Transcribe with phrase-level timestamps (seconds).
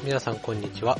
[0.00, 0.98] 皆さんこんにちは。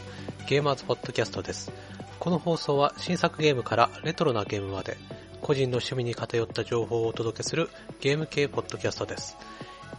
[0.48, 1.72] ゲーマーズポッドキャストです。
[2.20, 4.96] この放送は新作ゲームからレトロなゲームまで、
[5.40, 7.68] 個人の趣味に偏った情報をお届けする
[8.00, 9.36] ゲーム系ポッドキャストです。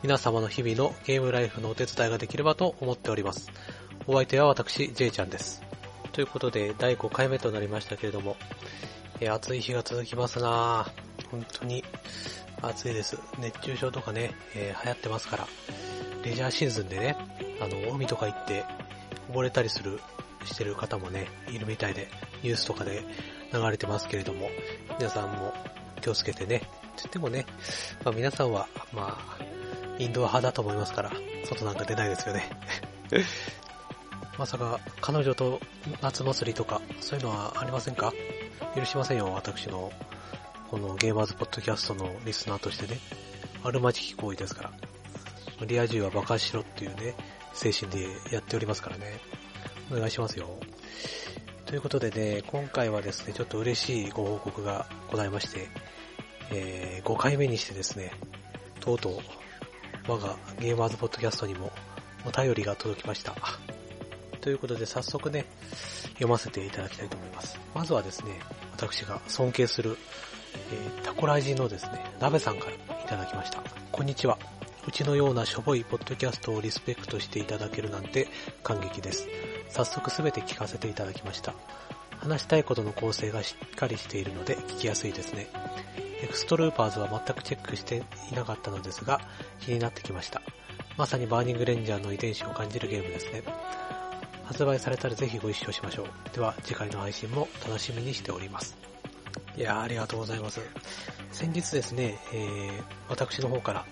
[0.03, 3.49] 皆様の日々のゲームライフのお手伝いができればと思っております。
[4.07, 5.61] お相手は私、ジェイちゃんです。
[6.11, 8.37] ということで、第5回目となりましたけれども、
[9.19, 11.83] えー暑い日が続きますなぁ本当に
[12.61, 13.17] 暑いです。
[13.39, 15.47] 熱中症とかね、えー流行ってますから、
[16.23, 17.17] レジャーシーズンでね、
[17.59, 18.63] あの、海とか行って
[19.31, 19.99] 溺れたりする、
[20.45, 22.09] してる方もね、いるみたいで、
[22.41, 23.03] ニュースとかで
[23.53, 24.49] 流れてますけれども、
[24.99, 25.53] 皆さんも
[26.01, 26.61] 気をつけてね、
[26.97, 27.45] つってもね、
[28.03, 29.43] まあ皆さんは、まあ、
[29.99, 31.11] インドア派だと思いますから、
[31.45, 32.49] 外なんか出ないですよね。
[34.37, 35.59] まさか、彼女と
[36.01, 38.11] 夏祭りとか、そういうのはありませんか？
[38.75, 39.91] 許しませんよ、私の、
[40.71, 42.99] このゲーマーズポッドキャストのリスナーとしてね。
[43.63, 44.71] あるまじき行為ですから。
[45.65, 47.15] リア充は爆発しろっていうね、
[47.53, 49.19] 精神でやっておりますからね。
[49.91, 50.49] お願いしますよ。
[51.65, 55.67] ということでね、今回はですね、ちょっと嬉しいご報告がございまして、
[56.51, 58.11] えー、5回目にしてですね、
[58.79, 59.13] とうとう、
[60.07, 61.71] 我がゲーマーズポッドキャストにも
[62.25, 63.35] お便りが届きました。
[64.41, 65.45] ということで早速ね、
[66.09, 67.59] 読ませていただきたいと思います。
[67.73, 68.39] まずはですね、
[68.73, 69.97] 私が尊敬する、
[70.71, 72.77] えータコラジのですね、鍋さんからい
[73.07, 73.63] ただきました。
[73.91, 74.37] こんにちは。
[74.85, 78.27] うちのようなしょぼいポッドキャストをリスペクトしていただけるなんて
[78.63, 79.27] 感激です。
[79.69, 81.53] 早速すべて聞かせていただきました。
[82.19, 85.47] 話したいことの構成がしっかりしているので聞きやすいですね。
[86.21, 89.19] エクストルーパーズは全くチェックしていなかったのですが、
[89.59, 90.41] 気になってきました。
[90.97, 93.43] まさにバーニングレンジャーの遺伝子を感じるゲームですね。
[94.45, 96.07] 発売されたらぜひご一緒しましょう。
[96.35, 98.77] では次回の配信も楽しみにしております。
[99.57, 100.61] いやありがとうございます。
[101.31, 103.85] 先日ですね、えー、私の方から、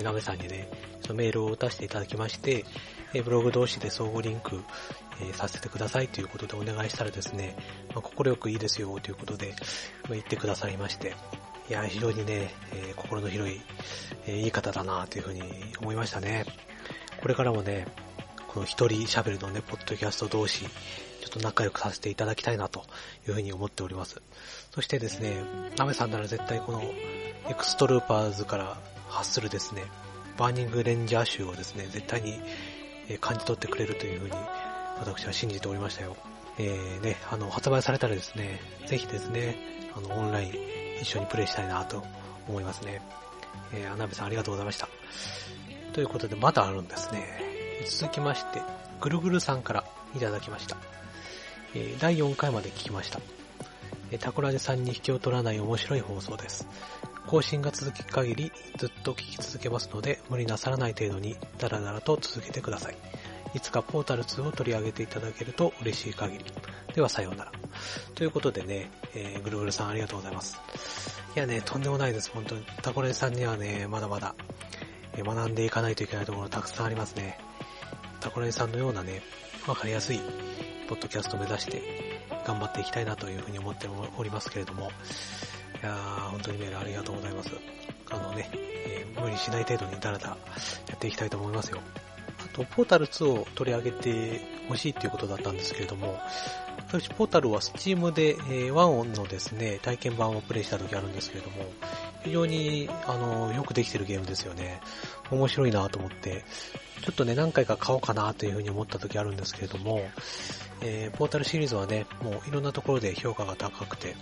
[0.00, 2.64] えなべさんにね、ちょっとメールを打たせていただきまして、
[3.12, 4.62] えーブログ同士で相互リンク、
[5.20, 7.56] えーさせてくださいということでお願いしたらですね、
[7.94, 9.48] まあ、心よくいいですよということで、
[10.04, 11.14] まあ言ってくださいまして、
[11.68, 13.60] いや非常にね、えー心の広い、
[14.26, 15.42] えーいい方だなというふうに
[15.80, 16.46] 思いましたね。
[17.20, 17.86] これからもね、
[18.48, 20.68] この一人喋るのね、ポッドキャスト同士、ちょ
[21.26, 22.84] っと仲良くさせていただきたいなと
[23.28, 24.22] いうふうに思っております。
[24.74, 25.44] そしてですね、
[25.76, 28.76] ナメさんなら絶対このエクストルーパーズから
[29.10, 29.84] 発するですね、
[30.38, 32.40] バーニングレンジャー臭をですね、絶対に
[33.20, 34.32] 感じ取ってくれるというふうに
[34.98, 36.16] 私は信じておりましたよ。
[36.58, 39.56] えー、ね、あの、発売されたらですね、ぜひですね、
[39.96, 40.52] あの、オンライン
[41.00, 42.04] 一緒にプレイしたいなと
[42.48, 43.00] 思いますね。
[43.72, 44.88] えー、アナベさんありがとうございました。
[45.92, 47.24] ということで、まだあるんですね。
[47.88, 48.62] 続きまして、
[49.00, 49.84] ぐるぐるさんから
[50.14, 50.76] いただきました。
[51.74, 53.20] えー第4回まで聞きました。
[54.10, 56.66] えータコラジさんに引きを取らない面白い放送です。
[57.26, 62.96] 更新が続く限りずっと聞き続けますので、無理なさらない程度にダラダラと続けてください。
[63.54, 66.44] いつかポータル2を取り上げていただけると嬉しい限り。
[66.94, 67.52] ではさようなら。
[68.14, 70.58] ということでね、えーぐるぐるさんありがとうございます。
[71.34, 72.64] いやね、とんでもないです、本当に。
[72.82, 74.34] タコラジさんにはね、まだまだ、
[75.16, 77.38] 学んでいかないといけないところたくさんありますね。
[78.20, 79.22] タコラジさんのようなね、
[79.66, 80.20] わかりやすい、
[80.88, 81.82] ポッドキャストを目指して、
[82.44, 84.90] 頑張っていきたいなというふうに思っておりますけれども、
[85.82, 87.50] いやー、本当にメールありがとうございます。
[88.10, 90.36] あのね、えー無理しない程度にダラダラ
[90.88, 91.80] やっていきたいと思いますよ。
[92.38, 96.18] あと、ポータル2を取り上げてほしいっていうことだったんですけれども、
[96.78, 101.64] 私、ポータルは Steam で、えー、1のですね、体験版をプレイした時あるんですけれども、
[102.24, 104.80] 非常に、あの、よくできてるゲームですよね。
[105.30, 106.44] 面白いなと思って、
[107.02, 110.02] ちょっとね、何回か買おうかなというふうに思った時あるんですけれども、
[110.82, 114.16] えーポータルシリーズはね、もういろんなところで評価が高くて、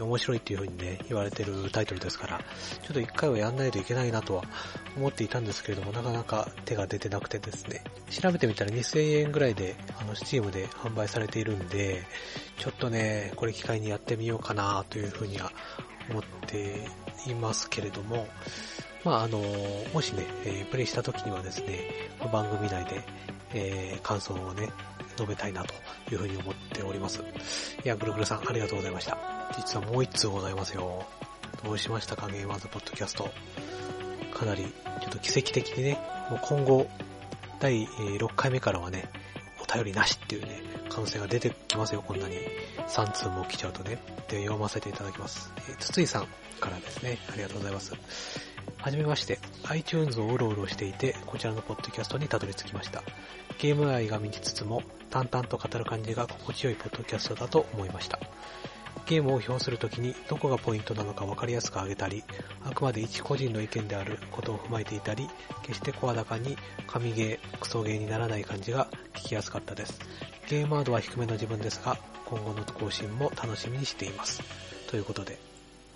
[0.00, 4.44] 面白いっていう風にね、言われてるタイトルですから、ちょっと一回はやんないといけないなとは
[4.96, 12.02] 思っていたんですけれども、なかなか手が出てなくてですね、調べてみたら2000円ぐらいで、あの、Steam で販売されているんで、
[12.58, 15.52] ちょっとね、これ機会にやってみようかなという風には
[16.10, 16.88] 思って
[17.26, 18.26] いますけれども、
[19.04, 19.38] まああの、
[19.92, 21.80] もしね、えープレイした時にはですね、
[22.32, 23.02] 番組内で、
[23.52, 24.70] えー感想をね、
[25.16, 25.74] 述べたいなと
[26.10, 27.22] いうふうに思っております。
[27.84, 29.18] いや、ぐるぐるさんありがとうございました。
[29.56, 31.04] 実はもう一通ございますよ。
[31.64, 33.30] どうしましたか、ゲーマーズポッドキャスト。
[34.34, 35.98] かなり、ちょっと奇跡的にね、
[36.30, 36.88] もう今後、
[37.60, 39.08] 第6回目からはね、
[39.62, 42.36] お便りなしっていうね、可能性が出てきますよ、こんなに。
[42.88, 43.98] 3通も来ちゃうとね。
[44.28, 45.52] で、読ませていただきます。
[45.68, 46.26] えー、つついさん
[46.60, 47.92] からですね、ありがとうございます。
[48.78, 53.02] はじめまして、iTunes をうろうろしていて、こちらのポッドキャストにたどり着きました。
[53.58, 58.18] ゲーム愛が満ちつつも、淡々と語る感じが心地よいポッドキャストだと思いました。
[59.06, 62.24] ゲームを評するときにどこがポイントなのか分かりやすく挙げたり、
[62.64, 65.28] あくまで一個人の意見であることを踏まえていたり、
[65.62, 66.56] 決して声高に
[66.86, 69.98] 神ゲー、クソゲーにならない感じが聞きやすかったです。
[70.48, 74.42] ゲームードは低めの自分ですが、今後の更新も楽しみにしています。
[74.88, 75.38] ということで、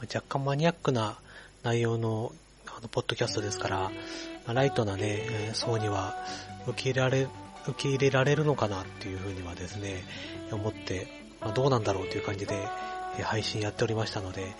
[0.03, 1.19] 若干マニアックな
[1.63, 2.33] 内容の
[2.81, 3.91] のポッドキャストですから、
[4.53, 6.17] ライトなね、層には
[6.67, 7.29] 受け入れられ、
[7.67, 10.05] 受け入れられるのかなっていうふうにはですね、
[10.53, 11.09] 思って、
[11.41, 12.69] まあ、どうなんだろうという感じで
[13.23, 14.55] 配信やっておりましたので、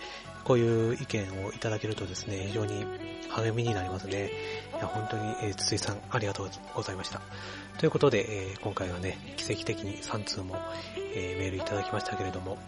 [0.45, 2.85] こういう意見をいただけるとですね、非常に
[3.29, 4.31] 励みになりますね。
[4.73, 7.21] いや本当に、えー、筒井さんありがとうございました。
[7.79, 10.57] ということで、えー、今回はね、奇跡的に3通も、
[11.15, 12.59] えー、メールいただきましたけれども、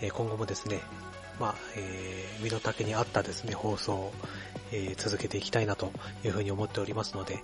[0.00, 0.80] え今後もですね、
[1.38, 4.12] まあ、えー、身の丈に合ったですね、放送を、
[4.72, 5.92] え続けていきたいなと
[6.24, 7.42] いうふうに思っておりますので、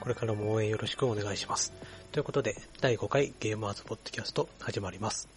[0.00, 1.72] これからも応援よろしくお願いします。
[2.12, 5.28] ということで、第5回ゲーマーズポッドキャスト始まります。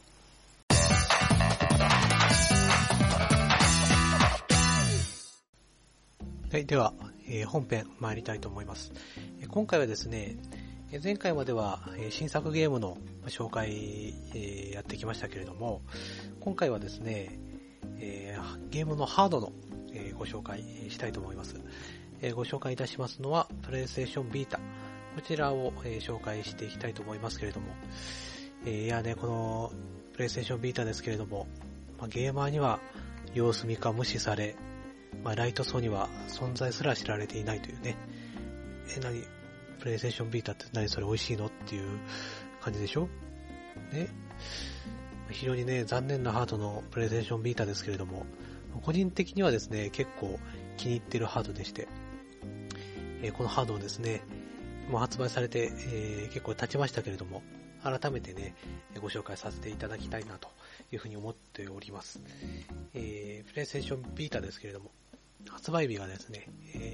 [6.52, 6.94] はい、では、
[7.28, 8.92] えー、本編参りたいと思います。
[9.50, 10.38] 今回はですね、
[11.04, 11.80] 前回までは
[12.10, 12.98] 新作ゲームの
[13.28, 14.14] 紹介、
[14.72, 15.82] やってきましたけれども、
[16.40, 17.38] 今回はですね、
[18.70, 19.52] ゲームのハードの、
[20.18, 21.56] ご紹介したいと思います。
[22.22, 24.60] えご紹介いたしますのは、プレイステーションビータ。
[25.16, 27.68] こちらを、え紹介していきたいと思いますけれども、
[28.66, 29.72] えいやね、この
[30.14, 31.48] プレイステーションビータですけれども、
[32.00, 32.80] ま、ゲーマーには
[33.34, 34.56] 様子見か無視され、
[35.24, 37.96] まあ、ライト層には存在すら知られていないというね。
[38.96, 39.24] え、なに、
[39.80, 42.00] プレイステーションビータって何それ美味しいのっていう
[42.62, 43.08] 感じでしょ？
[43.94, 44.08] ね。
[45.32, 48.26] 非常にね、残念なハードのプレイステーションビータですけれども、
[48.82, 50.40] 個人的にはですね、結構
[50.78, 51.88] 気に入ってるハードでして、
[53.22, 54.22] えー、このハードをですね、
[54.90, 57.44] もう発売されて、えー、結構経ちましたけれども、
[57.84, 58.56] 改めてね、
[59.00, 60.50] ご紹介させていただきたいなと
[60.92, 62.22] いうふうに思っております。
[62.94, 64.92] えー、プレイステーションビータですけれども、
[65.50, 66.48] 発売日がですね、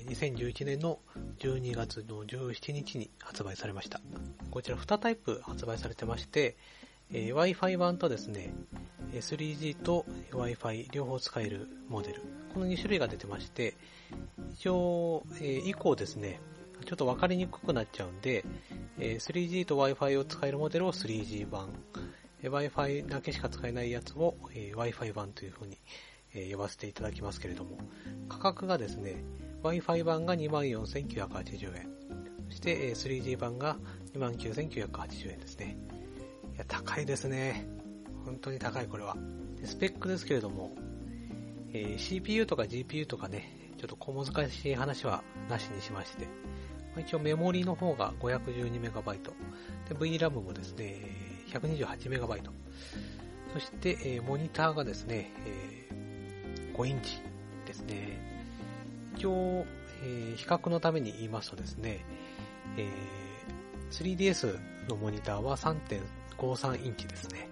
[0.10, 1.00] 2011年の
[1.39, 4.01] 12月の17日に発売されました。
[4.51, 6.57] こちら2タイプ発売されてまして、
[7.13, 8.54] えー、Wi-Fi 版とですね、
[9.13, 12.22] 3G と Wi-Fi 両方使えるモデル。
[12.54, 13.75] この2種類が出てまして、
[14.54, 16.40] 一応、えー、以降ですね、
[16.86, 18.46] ちょっと分かりにくくなっちゃうんで、
[18.98, 21.69] えー、3G と Wi-Fi を使えるモデルを 3G 版、
[22.42, 25.78] えー、Wi-Fi だけしか使えないやつを、えー、Wi-Fi 版という風に、
[26.34, 27.78] え呼ばせていただきますけれども、
[28.30, 29.22] 価格がですね、
[29.63, 31.90] Wi-Fi 版が24,980円、
[32.48, 33.78] そして、え 3G 版が
[34.13, 35.78] 29,980円ですね。
[36.62, 37.66] や、高いですね。
[38.25, 39.18] 本当に高い、これは。
[39.63, 40.72] スペックですけれども、
[41.74, 49.22] えー、CPU とか GPU とかね、ちょっと小難しい話はなしにしまして、まあ、一応メモリの方が 512MB、
[49.90, 50.98] で VRAM もですね、
[51.50, 52.50] 128MB、
[53.54, 57.18] そして、えー、モニターがですね、えー、5インチ
[57.66, 58.19] ですね。
[59.16, 59.66] 一応、
[60.04, 62.06] えー、比較のために言いますとですね、
[62.78, 64.60] えー、3DS
[64.90, 65.75] のモニターは3
[66.41, 67.47] 53インチですね。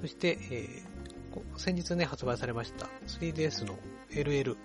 [0.00, 3.78] そして、えー、先日ね、発売されました 3DS の
[4.10, 4.56] LL。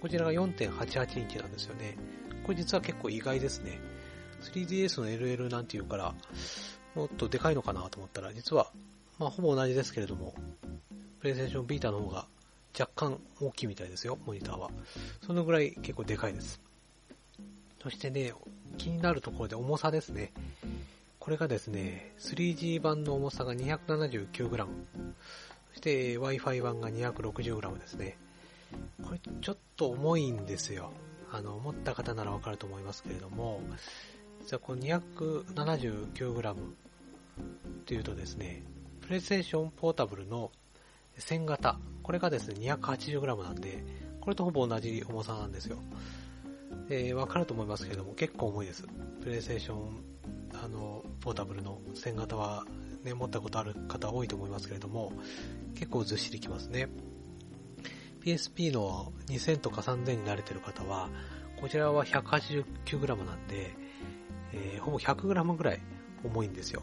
[0.00, 1.96] こちらが4.88インチなんですよね。
[2.44, 3.78] これ実は結構意外ですね。
[4.40, 6.14] 3DS の LL なんていうから、
[6.94, 8.72] もっとでかいのかなと思ったら、実は、
[9.18, 10.34] まあほぼ同じですけれども、
[11.20, 12.26] プレイステーションビータの方が
[12.78, 14.70] 若干大きいみたいですよ、モニターは。
[15.24, 16.60] そのぐらい結構でかいです。
[17.82, 18.32] そしてね、
[18.78, 20.32] 気になるところで重さですね。
[21.30, 24.66] これがですね、3G 版の重さが 279g、そ
[25.76, 28.18] して Wi-Fi 版が 260g ですね。
[29.00, 30.90] これちょっと重いんですよ。
[31.30, 33.60] あの、持った方ならわかると思いますけれども、
[34.40, 36.56] 実はこの 279g
[37.86, 38.64] というとですね、
[39.00, 40.50] プレイステーションポータブルの
[41.16, 43.84] 1000型、これがですね、280g なんで、
[44.20, 45.76] これとほぼ同じ重さなんですよ。
[46.88, 48.84] えー、わかると思いますけれども、結構重いです。
[49.22, 50.09] プレイステーション
[50.54, 52.64] あの、ポータブルの1000型は
[53.04, 55.12] ね、持ったことある方多いと思いますけれども、
[55.74, 56.88] 結構ずっしりきますね。
[58.24, 61.08] PSP の2000とか3000に慣れてる方は、
[61.60, 63.74] こちらは 189g なんで、
[64.52, 65.80] えー、ほぼ 100g ぐらい
[66.24, 66.82] 重いんですよ。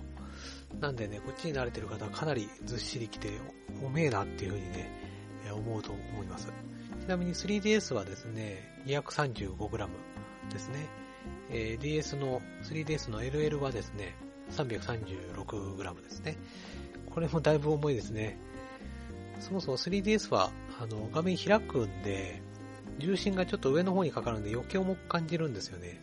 [0.79, 3.29] なんでね、こっちに慣れてる方はかなりずっしりきて、
[3.81, 4.89] 重めえなっていう風にね、
[5.51, 6.51] 思うと思います。
[6.99, 9.87] ちなみに 3DS はですね、235g
[10.51, 11.06] ですね。
[11.49, 14.15] えー、DS の、3DS の LL はですね、
[14.51, 16.37] 336g ですね。
[17.13, 18.37] これもだいぶ重いですね。
[19.39, 20.51] そもそも 3DS は、
[20.81, 22.41] あの、画面開くんで、
[22.99, 26.01] 重心がちょっと上の方にかかるんで余計重く感じるんですよね。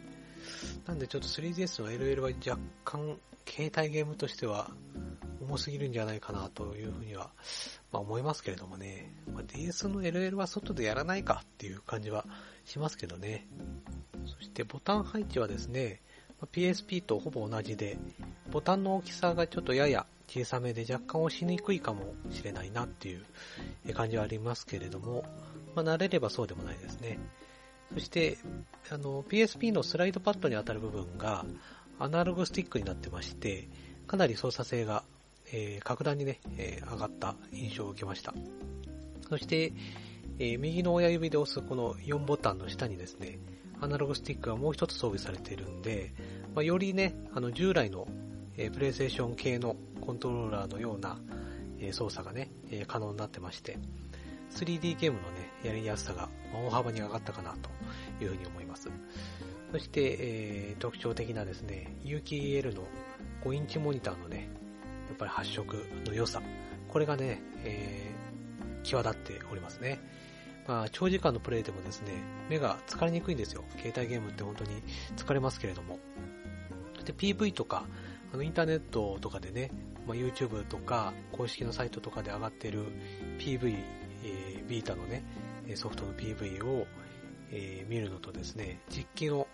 [0.86, 4.70] なんでちょっと 3DS の LL は若干、携帯ゲームとしては
[5.40, 7.30] 重すぎるんじゃないかなというふうには、
[7.92, 9.12] まあ、思いますけれどもね。
[9.32, 12.26] まあ、DS の LL は外でやらないかっていう感じは
[12.64, 13.46] しますけどね。
[14.38, 16.00] そしてボタン配置はですね、
[16.52, 17.98] PSP とほぼ同じで、
[18.50, 25.24] ボタンの大きさがちょっとやや小さめで若干押しにくいかもしれないなっていう感じはありますけれども、
[25.74, 27.18] まあ、慣れればそうでもないですね。
[27.92, 28.38] そして、
[28.90, 31.44] あの、PSP のスライドパッドに当たる部分が
[31.98, 33.68] アナログスティックになってまして、
[34.06, 35.04] かなり操作性が、
[35.52, 38.34] えー、格段にね、えー、上がった印象を受けました。
[39.28, 39.72] そして、
[40.38, 43.38] えー、右の親指で押すこの4ボタンの下にですね、
[43.80, 46.12] アナログスティックがもう一つ装備されているんで、
[46.54, 48.06] まあ、よりね、あの従来の、
[48.56, 51.18] えー、プレイステーション系のコントローラーのような、
[51.78, 53.78] えー、操作がね、えー、可能になってまして、
[54.50, 57.70] 3D ゲームのね、やりやすさが大幅に上がったかなと
[58.24, 58.88] いうふうに思います。
[59.72, 62.82] そして、えー、特徴的なですね、有機 EL の
[63.44, 64.48] 5インチモニターのね、
[65.08, 66.40] やっぱり発色の良さ、
[66.88, 69.98] これがね、えー、際立っておりますね。
[70.66, 72.12] まあ、長時間のプレイでもですね、
[72.48, 73.64] 目が疲れにくいんですよ。
[73.76, 74.82] 携帯ゲームって本当に
[75.16, 75.98] 疲れますけれども。
[77.04, 77.86] で、PV とか、
[78.32, 79.70] あの、インターネットとかでね、
[80.06, 82.86] まあ、YouTube とか、公式のサイトとかで上がってる
[83.38, 83.76] PV、
[84.24, 85.24] えー、ビータのね、
[85.74, 86.86] ソフトの PV を、
[87.50, 89.46] えー、見るのとですね、実機の、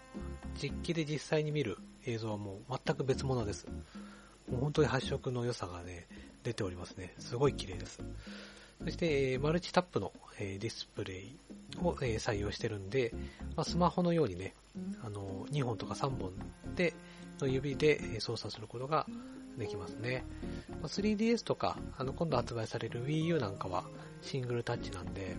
[0.54, 3.66] 実機で実際に見る映像はもう全く別物です。
[4.48, 6.06] もう本当に発色の良さがね、
[6.42, 7.14] 出ておりますね。
[7.18, 8.00] すごい綺麗です。
[8.84, 11.36] そして、マルチタップのディスプレイ
[11.82, 13.12] を採用してるんで、
[13.56, 14.54] まあ、スマホのようにね、
[15.04, 16.32] あの、2本とか3本
[16.74, 16.94] で、
[17.40, 19.06] の指で操作することが
[19.58, 20.24] できますね。
[20.82, 23.84] ま 3DS とか、あの、今度発売される Wii U なんかは
[24.22, 25.36] シングルタッチなんで、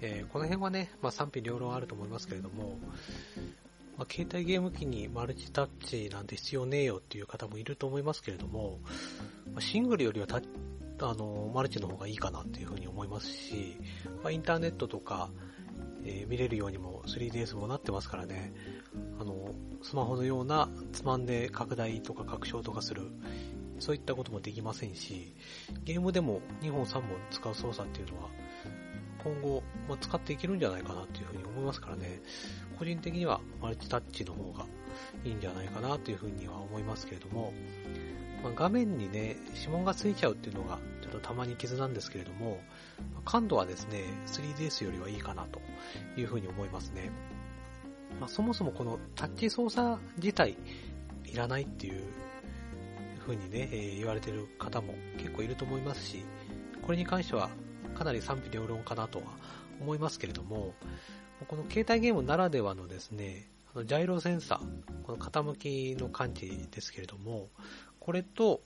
[0.00, 2.78] えー、この辺はね、まあ、賛否両論あると思いますけれども、
[3.96, 8.78] まあ、携帯ゲーム機にマルチタッチなんて必要ねえよっていう方もいると思いますけれども、
[9.52, 10.40] まあ、シングルよりはタ
[11.00, 13.78] あの、マルチの方がいいかなっていうふうに思いますし、
[14.22, 15.30] まあ、インターネットとか、
[16.04, 18.54] えー、見れるようにも 3DS もなってますからね、
[19.18, 23.02] あの、スマホのようなつまんで拡大とか拡張とかする、
[23.78, 25.34] そういったこともできませんし、
[25.84, 28.30] ゲームでも2本3本使う操作っていうのは、
[29.22, 32.22] 今後、まあ、使っていけるんじゃないかなっていうふうに思いますからね、
[32.78, 34.66] 個人的にはマルチタッチの方が
[35.24, 37.52] いいんじゃないかなというふうには思いますけれども、
[38.42, 42.60] まあ、画面にね、指紋がついちゃうっていうのが、ちょっとたまに傷なんですけれども、
[43.24, 45.60] 感度はですね、3DS よりはいいかなと
[46.18, 47.10] いうふうに思いますね。
[48.20, 50.56] まあ、そもそもこのタッチ操作自体
[51.24, 52.02] いらないっていう
[53.18, 56.24] ふうにね、えー、言われてる方も結構いると思いますし、
[56.82, 57.50] これに関しては
[57.94, 59.24] かなり賛否両論かなとは
[59.80, 60.74] 思いますけれども、
[61.48, 63.50] この携帯ゲームならではのですね、
[63.84, 67.50] ジャイロセンサー、この傾きの感知ですけれども、
[68.06, 68.62] これと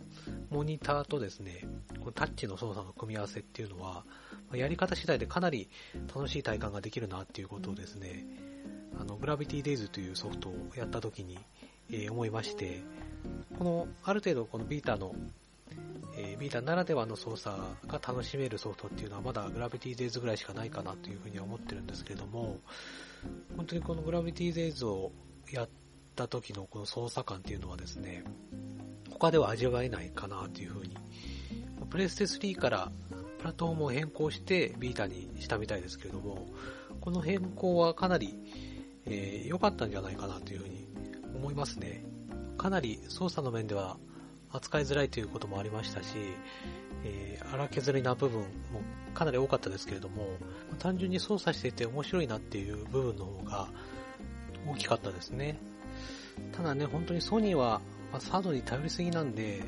[0.50, 1.64] モニターとですね、
[1.98, 4.04] このタッチの操作の組み合わせっていうのは、
[4.52, 5.70] やり方次第でかなり
[6.14, 8.26] 楽しい体感ができるなっていうことをですね、
[9.00, 11.38] あの、グラビティデイズというソフトをやった時に、
[11.90, 12.82] えー、思いまして、
[13.56, 15.14] この、ある程度このビータの
[16.16, 17.56] えー、ビータならではの操作
[17.86, 22.58] が楽しめるソフトっていうのはまだグラビティデイズぐらいしかないかなというふうには思ってるんですけれども、
[23.56, 25.12] 本当にこのグラビティデイズを
[25.50, 25.68] やっ
[26.16, 28.24] た時のこの操作感っていうのはですね、
[29.20, 30.96] 他では味わえないかなというふうに。
[31.90, 32.90] プレステ3から
[33.38, 36.48] プラットフォームを変更してビータにしたみたいですけれども、
[37.00, 38.28] この変更はかなり
[39.04, 40.88] 良、えー、かったんじゃないかなというふうに
[41.34, 42.02] 思いますね。
[42.56, 43.98] かなり操作の面では
[44.52, 46.08] 扱いづらいということもありましたし、
[47.04, 48.46] えー、荒削りな部分も
[49.12, 50.28] かなり多かったですけれども、
[50.78, 53.68] 単純に操作していて面白いなっていう部分の方が
[54.66, 55.58] 大きかったですね。
[56.52, 59.62] ただね、本当にソニーは、まあ、サードに頼りすぎなんで、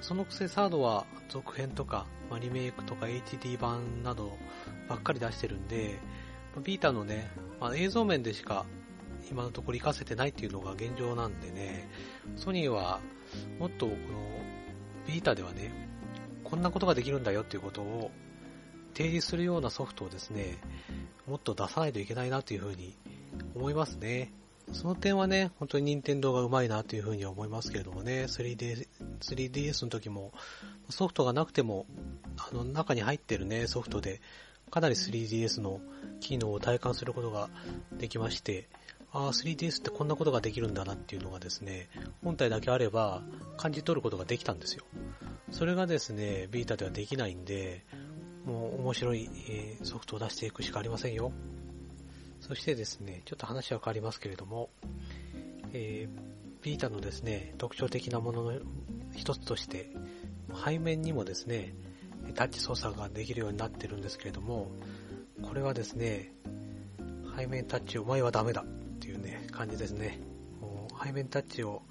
[0.00, 4.36] そのくせサードは続編とか、まあ、リメイクとか HD 版など
[4.88, 5.98] ばっかり出してるんで、
[6.62, 7.30] ビータのね、
[7.60, 8.64] まあ、映像面でしか
[9.30, 11.88] 今のところ活かせてないっていうのが現状なんでね、
[12.36, 13.00] ソニーは
[13.58, 13.96] もっとこの
[15.06, 15.72] ビータではね、
[16.44, 18.10] こんなことができるんだよっていうことを
[18.94, 20.58] 提示するようなソフトをですね、
[21.26, 22.96] もっと出さないといけないなというふうに
[23.54, 24.32] 思いますね。
[24.72, 28.88] その点はね、本当に任天堂がうまいなというふうには思いますけれどもね、3D、
[29.20, 30.32] 3DS の時も
[30.90, 31.86] ソフトがなくても、
[32.36, 34.20] あの中に入ってるね、ソフトで
[34.70, 35.80] かなり 3DS の
[36.20, 37.48] 機能を体感することが
[37.96, 38.68] できまして、
[39.12, 41.88] ああ、3DS ってこんなことができるんだなっていうのがですね、
[42.22, 43.22] 本体だけあれば
[43.56, 44.84] 感じ取ることができたんですよ。
[45.50, 47.84] それがですね、ビータではできないんで、
[48.44, 49.30] もう面白い、
[49.82, 51.32] ソフトを出していくしかありませんよ。
[52.46, 54.70] そしてですね、ちょっと話は変わりますけれども、
[55.72, 58.52] えー、ビータのですね、特徴的なものの
[59.16, 59.90] 一つとして、
[60.64, 61.74] 背面にもですね、
[62.36, 64.70] タッチ操作ができるようになってるんですけれども、
[65.42, 66.30] これはですね、
[67.36, 70.20] 背面タッチお前はダメだっていうね、感じですね。
[70.60, 71.82] もう背面タッチを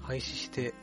[0.00, 0.74] 廃止して、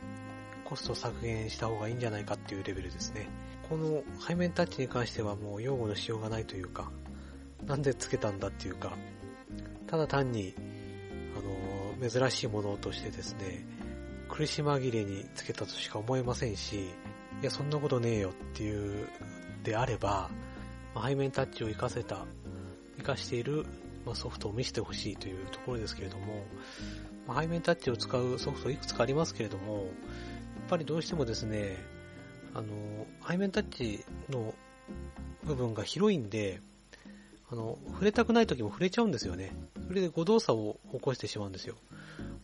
[0.64, 3.28] コスト削減した方がいいんじゃないかっていうレベルですね。
[3.68, 6.90] この背面タッチに関してはもう用語のしようがないというか、
[7.66, 8.96] なんでつけたんだっていうか、
[9.88, 10.54] ただ単に、
[11.36, 13.64] あの、珍しいものとしてですね、
[14.28, 16.76] 苦し紛れにつけたとしか思えませんし、
[17.40, 19.08] いや、そんなことねえよっていう
[19.64, 20.30] であれば、
[20.94, 22.26] まあ、背面タッチを活かせた、
[22.96, 23.64] 活かしている、
[24.04, 26.44] まあ、ソフトを見せてほしいというところですけれども、
[27.26, 29.84] まあ、背面タッチを使うソフトいくつかありますけれども、やっ
[30.68, 31.76] ぱりどうしてもですね、
[32.54, 34.54] あの、背面タッチの
[35.44, 36.60] 部分が広いんで、
[37.50, 39.52] あの、触れたくない時も触れちゃうんですよね。
[39.86, 41.76] それで誤動作を起こしてしまうんですよ。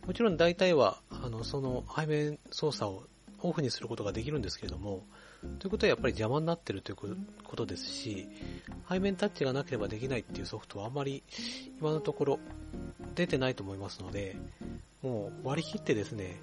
[0.05, 3.03] もちろん大体は、あの、その背面操作を
[3.41, 5.03] オフにすることができるんですけれども、
[5.59, 8.27] ということはやっぱり邪魔になってるということですし、
[8.89, 11.23] 背面タッチがなければできないっていうソフトはあんまり
[11.79, 12.39] 今のところ
[13.13, 14.35] 出てないと思いますので、
[15.01, 16.39] もう割り切ってですね、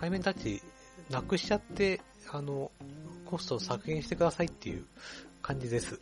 [0.00, 0.62] 背面タッチ
[1.10, 2.70] なくしちゃって、あの、
[3.26, 4.84] コストを削減してくださいっていう
[5.40, 6.00] 感じです。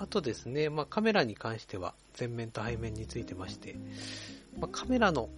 [0.00, 3.76] あとですね、まあ、カメラに関しては前面と背面についてまして、
[4.58, 5.28] まあ、カメラの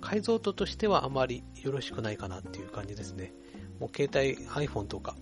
[0.00, 3.32] 解像度としてはあまりよろしくないかなっていう感じですね。
[3.78, 5.16] もう携帯 iPhone とか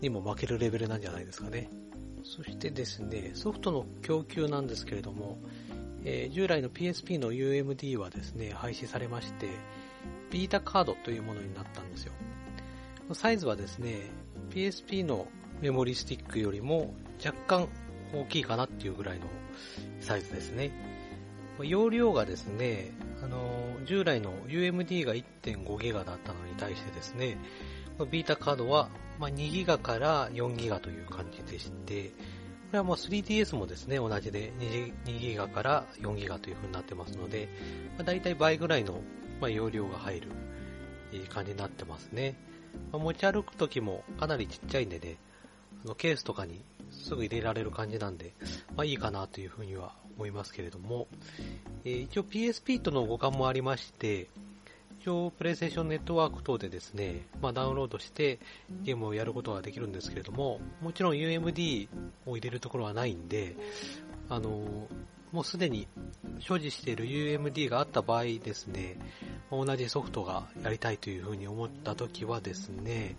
[0.00, 1.70] にも負けるレベルなんじゃないですかね。
[2.24, 5.38] そしてですね、ソフトの供給なんですけれども、
[6.04, 9.48] えー、従来の PSP の UMD はですね、廃止されまして、
[10.30, 12.12] ビータカードというものになったんですよ。
[13.12, 14.10] サイズはですね、
[14.50, 15.28] PSP の
[15.60, 16.94] メモリスティックよりも
[17.24, 17.68] 若干
[18.12, 19.26] 大きいかなっていうぐらいの
[20.00, 20.70] サイズですね。
[21.62, 22.92] 容量がですね、
[23.22, 23.40] あの、
[23.86, 27.38] 従来の UMD が 1.5GB だったのに対してですね、
[28.10, 28.90] ビータカードは
[29.20, 34.52] 2GB から 4GB という感じでして、これはもう 3DS もですね、同じで
[35.06, 37.48] 2GB から 4GB という風になってますので、
[37.96, 39.00] まあ、大体倍ぐらいの、
[39.40, 40.28] 容量が入る
[41.28, 42.36] 感じになってますね。
[42.92, 45.16] 持ち歩く時もかなりちっちゃいんでね、
[45.96, 46.62] ケースとかに
[46.96, 48.34] すぐ入れられる感じなんで、
[48.74, 51.06] まあいいかなというふうには思いますけれども、
[51.84, 54.28] えー、一応 PSP との互換もありまして、
[55.00, 58.40] 一応プレイステーションネットワーク等でですね、まあダウンロードして
[58.82, 61.88] ゲームをやることができるんですけれども、もちろん UMD
[62.26, 63.56] を入れるところはないんで、
[64.28, 64.88] あの
[65.32, 65.86] もうすでに
[66.38, 68.96] 所持している UMD があった場合ですね、
[69.50, 73.16] 同じソフトがやりたいというふうに思った時はですね、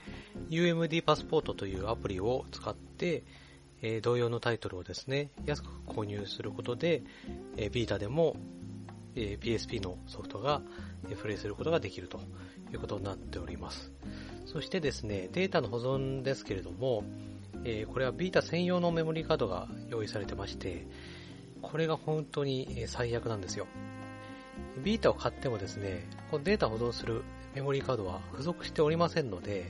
[0.50, 3.24] UMD パスポートというアプリを使って、
[3.82, 7.04] えー、同様のタイトルをですね、安く購入することで、
[7.58, 8.36] えー、ビータでも、
[9.16, 10.62] えー、PSP のソフトが、
[11.10, 12.20] えー、プレイすることができると
[12.72, 13.92] いうことになっております。
[14.46, 17.04] そしてですね、データの保存ですけれども、
[17.63, 20.88] えー、これはビータ専用のメモリーカードが用意されてまして、
[21.62, 23.68] これが本当に最悪なんですよ。
[24.84, 27.24] ビータを買ってもですね、このデータ保存する
[27.56, 29.66] メモリーカードは付属しておりませんので、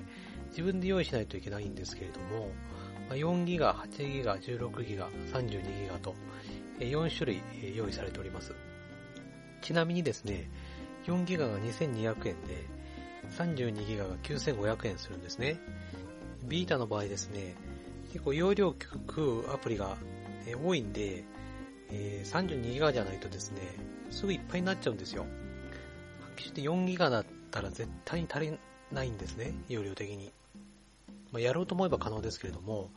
[0.50, 2.50] 自分で用意しないといけないんですけれども、
[3.10, 6.16] 4ギガ、8ギガ、16ギガ、32ギガと、
[6.80, 7.42] 4種類
[7.76, 8.54] 用意されております。
[9.62, 10.50] ちなみにですね、
[11.06, 12.66] 4ギガが2200円で、
[13.38, 15.60] 32ギガが9500円するんですね。
[16.44, 17.56] ビータの場合ですね、
[18.12, 19.98] 結構容量食うアプリが
[20.64, 21.24] 多いんで、
[21.90, 23.62] 32ギガじゃないとですね、
[24.12, 25.24] すぐいっぱいになっちゃうんですよ。
[25.24, 28.58] はっきり言って4ギガだったら絶対に足り
[28.92, 30.32] ないんですね、容量的に。
[31.32, 32.90] まあ、やろうと思えば可能ですけれども、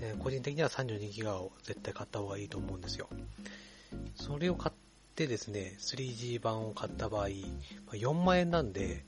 [0.00, 3.08] えー、個人的には32ギガを絶対買った方がいいと思うんですよ。
[4.14, 4.74] それを買っ
[5.14, 7.28] てですね、3G 版を買った場合、ま
[7.92, 9.04] あ、4万円なんで、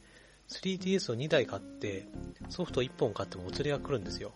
[0.48, 2.06] 3DS を2台買って、
[2.50, 4.32] ソフト1本買ってもお釣りが来るんですよ。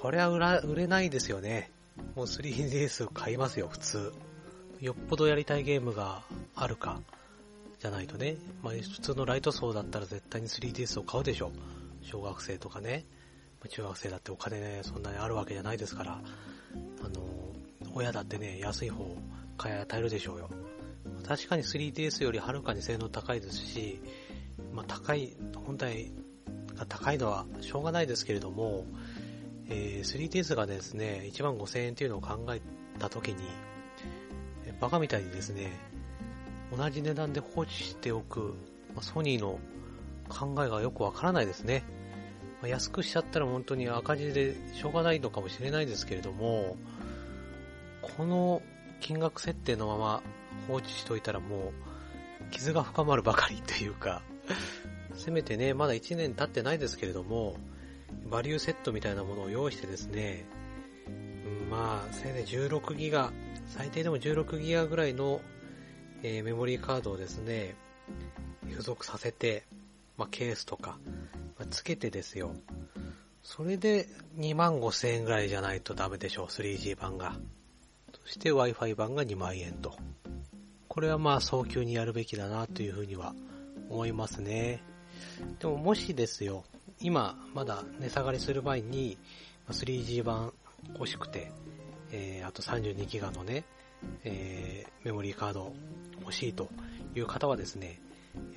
[0.00, 0.28] これは
[0.60, 1.70] 売れないですよね。
[2.14, 4.12] もう 3DS 買いますよ、普通。
[4.80, 6.22] よっぽどやりたいゲームが
[6.54, 7.00] あるか、
[7.80, 8.36] じゃないとね。
[8.62, 11.81] まあ、普通のライト層だったら絶対に 3DS を買うでしょう。
[12.02, 13.04] 小学生とかね。
[13.68, 16.20] 中学生だってお金ね、そんなにあるわけじゃないですから、
[17.04, 17.22] あの、
[17.94, 19.16] 親だってね、安い方
[19.56, 20.50] 買い与えるでしょうよ。
[21.26, 24.00] 確かに 3DS よりはるかに性能高いですし、
[24.72, 26.12] まあ、高い、本体
[26.74, 28.84] が高いのはしょうがないですけれども、
[29.68, 32.60] えー、3DS がですね、1万5000円っていうのを考え
[32.98, 33.36] たときに、
[34.80, 35.70] バカみたいにですね、
[36.76, 38.54] 同じ値段で放置しておく、
[38.94, 39.58] まあ、ソニーの
[40.32, 41.84] 考えがよくわからないですね。
[42.60, 46.76] まあ、安くしちゃったら本当に赤字でしょうがないのかもしれないですけれども、
[48.00, 48.62] この
[49.00, 50.22] 金額設定のまま
[50.68, 51.72] 放置しといたらも
[52.40, 54.22] う傷が深まるばかりというか、
[55.14, 57.56] せめてね、まだ1年経ってないですけれども、
[58.30, 60.44] バリューセットみたいなものを用意してですね、
[61.70, 63.32] まあ、せいぜい16ギガ、
[63.66, 65.40] 最低でも16ギガぐらいの、
[66.22, 67.74] えー、メモリーカードをですね、
[68.68, 69.64] 付属させて、
[70.22, 70.98] まあ、ケースとか、
[71.58, 72.54] まあ、つけてですよ。
[73.42, 74.06] それで
[74.38, 77.34] 2万5千円ぐらいじゃないとダメでしょう、3G 版が。
[78.24, 79.96] そして Wi-Fi 版が2万円と。
[80.86, 83.34] これはまあ早急にやるべきだなというふうには
[83.90, 84.80] 思いますね。
[85.58, 86.62] でももしですよ、
[87.00, 89.18] 今まだ値下がりする前に
[89.70, 90.52] 3G 版
[90.94, 91.50] 欲しくて、
[92.12, 93.64] えー、あと 32GB のね、
[94.22, 95.74] えー、メモリーカード
[96.20, 96.68] 欲しいと
[97.16, 98.00] いう方はですね、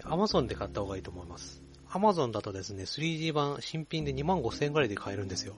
[0.04, 1.62] Amazon で買った方がいいと思います。
[1.90, 5.56] Amazon だとですね、3G 版新品で2万5000円ぐらいで買えるんですよ。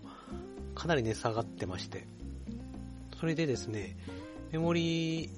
[0.76, 2.08] かなり値下がってまして。
[3.20, 3.98] それでですね、
[4.52, 5.30] メモリー、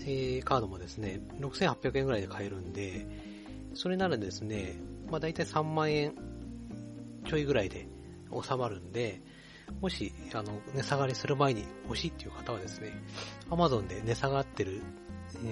[0.00, 3.06] えー、カードもですね、6800円ぐらいで買えるんで、
[3.74, 4.76] それならですね、
[5.10, 6.14] まあ大体3万円
[7.26, 7.86] ちょいぐらいで
[8.42, 9.20] 収まるんで、
[9.80, 12.92] もし、あの、値下がりする前に欲しいっていう方はですね、
[13.50, 14.82] Amazon で値下がってる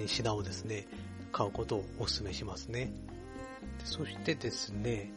[0.05, 0.87] 品をですね、
[1.33, 2.93] 買うことをお勧めしますね。
[3.83, 5.11] そしてですね、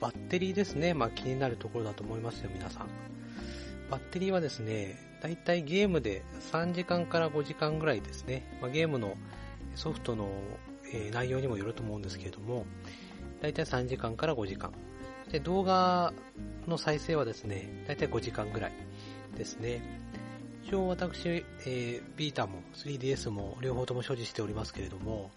[0.00, 0.94] バッテリーですね。
[0.94, 2.88] まあ気になるところだと思いますよ、皆さん。
[3.90, 8.58] バッテリーはですね、だいたいゲームで3時間から5時間ぐらいですね。
[8.60, 9.16] まあ、ゲームの
[9.74, 10.28] ソフトの、
[10.92, 12.66] えー、内容にもよると思うんですけれども、
[13.40, 14.72] だいたい3時間から5時間。
[15.30, 16.12] で、動画
[16.66, 18.72] の再生はですね、だいたい5時間ぐらい
[19.36, 19.82] ですね。
[20.64, 25.30] 一応私、えー、ビータも 3DS も両方とも所持しておりますけれども、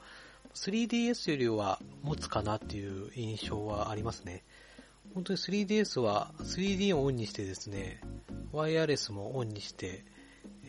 [0.54, 4.44] 3DS よりは持つかなっていう印象はありますね。
[5.14, 8.02] 本当に 3DS は 3D をオンにしてですね、
[8.52, 10.06] ワイヤレスもオンにして、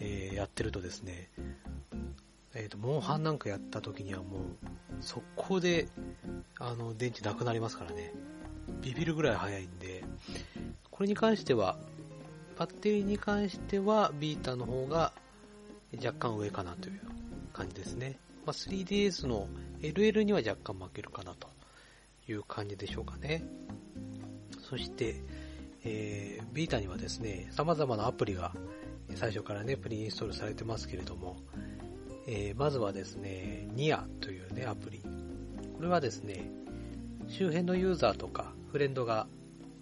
[0.00, 1.30] えー、やってるとですね、
[2.54, 4.42] えっ、ー、と、モンハンなんかやった時にはもう、
[5.00, 5.88] 速攻で、
[6.58, 8.12] あの、電池なくなりますからね。
[8.80, 10.04] ビビるぐらい速いんで、
[10.90, 11.78] これに関しては、
[12.58, 15.12] バッテリーに関しては、ビータの方が
[15.96, 17.00] 若干上かなという
[17.52, 18.18] 感じですね。
[18.44, 19.48] まあ、3DS の
[19.82, 21.48] LL には若干負けるかなと
[22.28, 23.42] いう感じでしょうかね。
[24.68, 25.16] そして、
[25.84, 28.54] えー、ビータにはですね、様々なアプリが
[29.16, 31.36] 最初からね、プリインストールされてますけれども、
[32.26, 35.00] えー、まずはですね、ニアというね、アプリ。
[35.00, 36.48] これはですね、
[37.28, 39.26] 周辺のユーザーとかフレンドが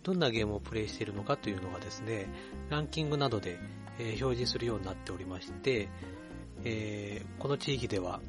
[0.02, 2.26] どんなゲームをプレイしているのかというのがですね、
[2.70, 3.58] ランキングなどで、
[3.98, 5.88] え表示するようになっておりまして、
[6.64, 8.20] えー、この地域では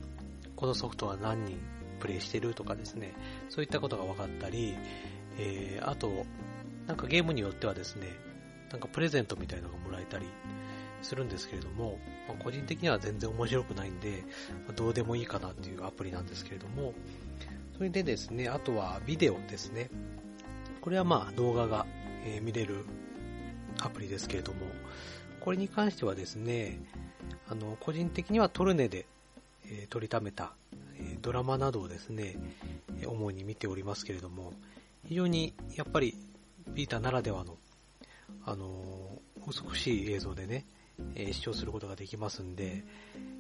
[0.62, 1.58] このソフトは何人
[2.00, 3.16] プレイしてるとかですね、
[3.50, 4.76] そういったことが分かったり、
[5.40, 6.28] えー、あと、
[6.86, 8.08] なんかゲームによってはですね、
[8.72, 10.28] なんかプレゼントみたいなのがもらえたり
[11.02, 11.98] するんですけれども、
[12.28, 14.24] まあ、個人的には全然面白くないんで、
[14.68, 16.94] まあ、どうでもいいかなっていうアプリなんですけれども、
[17.76, 19.90] それでですね、あとはビデオですね。
[20.80, 21.88] これはまあ動画が、
[22.24, 22.86] え見れる
[23.80, 24.60] アプリですけれども、
[25.40, 26.80] これに関してはですね、
[27.50, 29.08] あの、個人的にはトルネで、
[29.70, 30.54] え取りためた、
[30.98, 32.36] えドラマなどをですね、
[33.06, 34.54] 主に見ておりますけれども、
[35.08, 36.16] 非常にやっぱり
[36.70, 37.58] ビータならではの、
[38.46, 40.66] あの美しい映像でね、
[41.16, 42.84] え視聴することができますんで、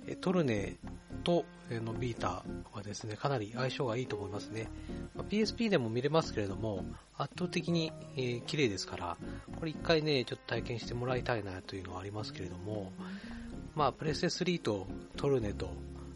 [0.07, 0.77] えトルネ
[1.23, 4.67] とえのビータはですね、かなり相性がいいと思いますね。
[5.15, 6.85] ま PSP でも見れますけれども、
[7.17, 9.17] 圧倒的に、えー、綺麗ですから、
[9.57, 12.91] これ一回ね、ちょっと体験してもらいたいなというのはありますけれども、
[13.75, 15.71] まあ、プレステ3とトルネと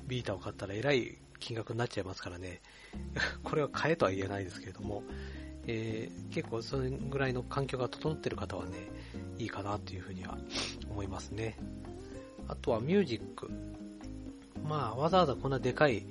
[0.08, 2.62] ビータを買ったらえらい金額になっちゃいますからね、
[3.44, 5.04] これは買えとは言えないですけれども、
[5.68, 8.78] えー、結構それぐらいの環境が整ってる方はね、
[9.38, 10.38] いいかなというふうには
[10.89, 11.58] 思いますね。
[12.48, 13.50] あとはミュージック。
[14.63, 16.06] まあ、わざわざこんなでかい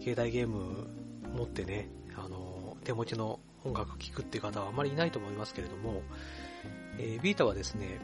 [0.00, 0.88] 携帯ゲーム
[1.34, 6.02] 持ってね、あの、手持ちの音楽聴くっていう方はあまりいないと思いますけれども、
[6.98, 8.00] えー、ビータはですね、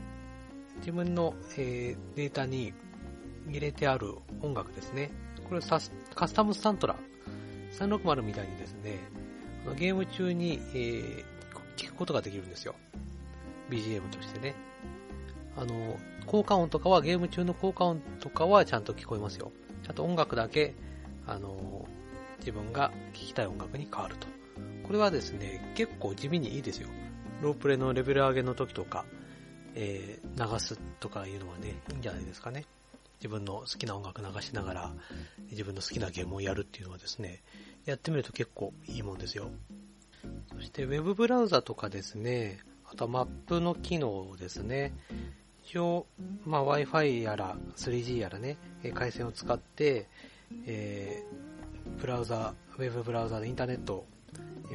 [0.79, 2.73] 自分の、えー、データに
[3.49, 5.11] 入れてある音楽ですね。
[5.49, 5.79] これカ
[6.29, 6.97] スタムサントラ
[7.79, 8.99] 360みたいにですね、
[9.79, 11.25] ゲーム中に、えー、
[11.77, 12.75] 聞くことができるんですよ。
[13.71, 14.55] BGM としてね。
[15.57, 19.53] あの、効果音とかは、ゲーム中の効果音とかはちゃんと聞こえますよ。
[19.89, 20.75] あと音楽だけ、
[21.27, 21.87] あの、
[22.39, 24.27] 自分が聴きたい音楽に変わると。
[24.85, 26.89] これはですね、結構地味にいいですよ。
[27.43, 29.05] ロープレのレベル上げの時とか、
[29.75, 32.65] えー、流すとかいうのはね、いいんじゃないですかね。
[33.19, 34.93] 自分の好きな音楽流しながら、
[35.51, 37.43] 自分の好きなゲームをやるっていうのはですね、
[37.85, 39.51] やってみると結構いいもんですよ。
[40.55, 42.59] そして Web ブラウザとかですね、
[42.91, 44.93] あとはマップの機能ですね。
[45.65, 46.07] 一応、
[46.45, 48.57] まあ、Wi-Fi やら 3G やらね、
[48.95, 50.07] 回線を使って、
[50.65, 54.07] えー、ブラウザ、ウェブブラウザでインターネットを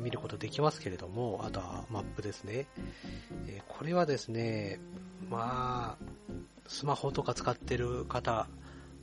[0.02, 2.68] 見ることできますけれども、あとはマップですね。
[3.48, 4.80] えー、これはですね、
[5.30, 6.11] まあ、
[6.72, 8.48] スマホとか使ってる方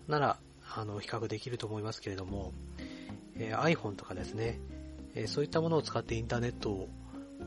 [0.08, 0.38] なら、
[0.74, 2.54] あの、比較できると思いますけれども、
[3.36, 4.58] えー、iPhone とかですね、
[5.14, 6.88] えそういったものを使ってインターネットを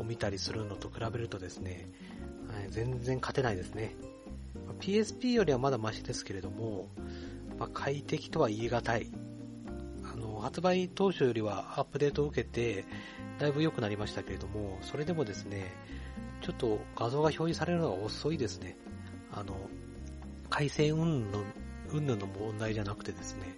[0.04, 1.90] 見たりするのと比べるとですね、
[2.70, 3.96] 全然勝てないですね。
[4.80, 6.88] PSP よりはまだマシですけれども、
[7.58, 9.12] まあ、快適とは言い難い。
[10.04, 12.86] あの、発売当初よりはアップデートを受けて、
[13.40, 15.72] だいぶ良くなりましたけれども、それでもですね、
[16.42, 18.78] ちょっと画像が表示されるのが遅いですね。
[19.32, 19.56] あの、
[20.52, 21.40] 回線運の、
[21.92, 23.56] 運の問題じゃなくてですね、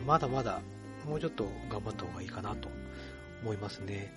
[0.00, 0.60] うん、まだまだ
[1.06, 2.68] もうちょっと頑張った方がいいかなと
[3.42, 4.12] 思いますね。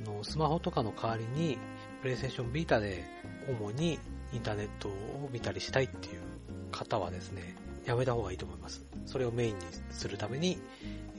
[0.00, 1.56] あの、スマホとかの代わりに、
[2.02, 3.04] プレイステーションビータで
[3.48, 3.98] 主に
[4.32, 6.20] インターネットを見たりしたいっていう
[6.70, 7.54] 方はですね、
[7.86, 8.84] やめた方がいいと思います。
[9.06, 10.58] それをメインにするために、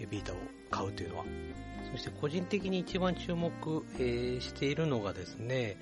[0.09, 0.35] ビータを
[0.69, 1.25] 買うというのは。
[1.91, 3.51] そして個人的に一番注目、
[3.99, 5.77] えしているのがですね、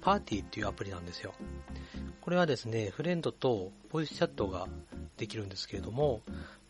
[0.00, 1.34] パーティーっていうアプリなんですよ。
[2.26, 4.66] これはですね、フレンドとボイスチャットが
[5.16, 6.22] できるんですけれども、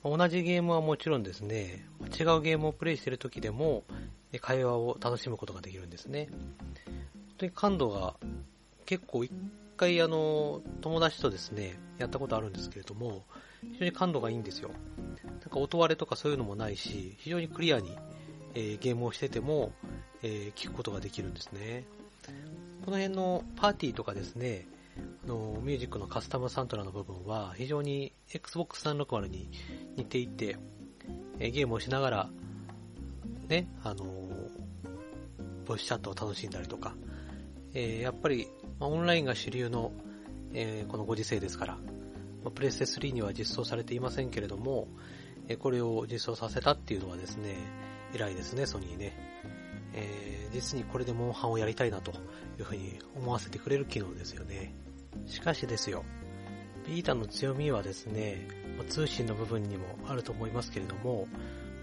[0.05, 1.83] 同じゲームはもちろんですね、
[2.21, 3.83] 違うゲームをプレイしている時でも、
[4.43, 6.29] 会話を楽しむことができるんですね。
[6.31, 8.17] 本当に感度が
[8.85, 9.33] 結構一
[9.79, 13.25] 回あの、友達とですね、やったことあるんですけれども、
[13.73, 14.69] 非常に感度がいいんですよ。
[15.25, 17.97] なんか音割れとかそういうのもないし、非常にクリアに、
[18.53, 19.73] えー、ゲームをしてても、
[20.23, 21.85] えー、聞くことができるんですね。
[22.85, 24.67] この辺のパーティーとかですね、
[25.25, 29.51] あのミュージックのカスタムサントラの部分は非常に Xbox 360に
[29.97, 30.57] 似ていて、
[31.39, 32.31] え、ゲームをしながら、
[33.49, 34.05] ね、あの
[35.67, 36.95] ボイスチャットを楽しんだりとか、
[37.75, 39.93] えー、やっぱり、ま、オンラインが主流の、
[40.55, 41.81] えー、このご時世ですから、ま
[42.49, 44.89] あ、プレステ3には実装されていませんけれども、
[45.49, 47.57] えー、これを実装させたっていうのはですね、
[48.15, 49.37] 偉いですね、ソニーね。
[49.93, 52.13] えー、実にこれでモンハンをやりたいなと
[52.59, 54.75] いうふうに思わせてくれる機能ですよね。
[55.27, 56.05] しかしですよ、
[56.87, 58.47] ビータの強みはですね、
[58.79, 61.27] ま、通信の部分にもあると思いますけれども、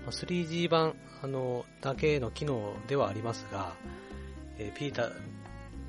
[0.08, 3.74] 3G 版あのだけの機能ではありますが、
[4.58, 5.10] えー、ビータ、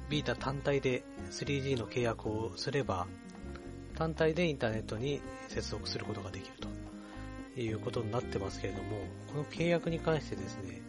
[0.08, 3.06] ビータ単体で 3G の契約をすれば、
[3.94, 6.54] 単体でインターネットに接続することができる
[7.54, 10.82] ということになってますけれども、この契約に関してですね、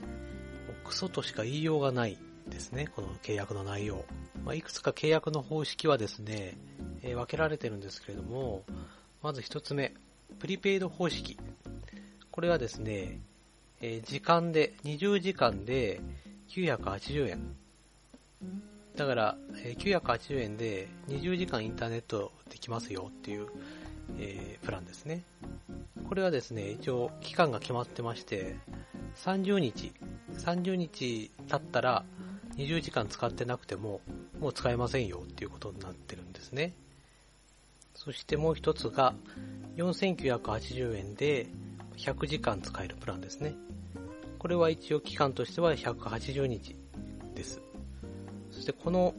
[0.83, 4.05] クソとしか言いようがないですね、この契約の内容。
[4.43, 6.57] まあ、いくつか契約の方式はですね、
[7.01, 8.63] えー、分けられてるんですけれども、
[9.21, 9.93] まず一つ目、
[10.39, 11.37] プリペイド方式。
[12.31, 13.19] これはですね、
[13.81, 16.01] えー、時間で、20時間で
[16.49, 17.55] 980円。
[18.95, 23.47] だから、え、980円で20時間インターネットできますよっていう、
[24.17, 25.23] えー、プランですね。
[26.07, 28.57] これはですね、一応期間が決まってまして、
[29.15, 29.93] 30日、
[30.33, 32.05] 30日経ったら
[32.57, 34.01] 20時間使ってなくても
[34.39, 36.73] もう使えませんよっていうことになってるんですね。
[37.93, 39.15] そしてもう一つが
[39.77, 41.47] 4980円で
[41.97, 43.55] 100時間使えるプランですね。
[44.37, 46.75] これは一応期間としては180日
[47.33, 47.61] です。
[48.51, 49.15] そしてこの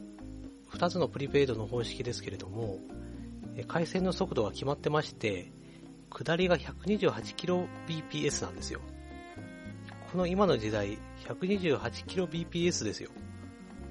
[0.71, 2.79] 2つのプリペイドの方式ですけれども、
[3.65, 5.51] 回線の速度が決まってまして、
[6.09, 8.81] 下りが 128kbps なんですよ。
[10.11, 13.09] この今の時代、128kbps ですよ。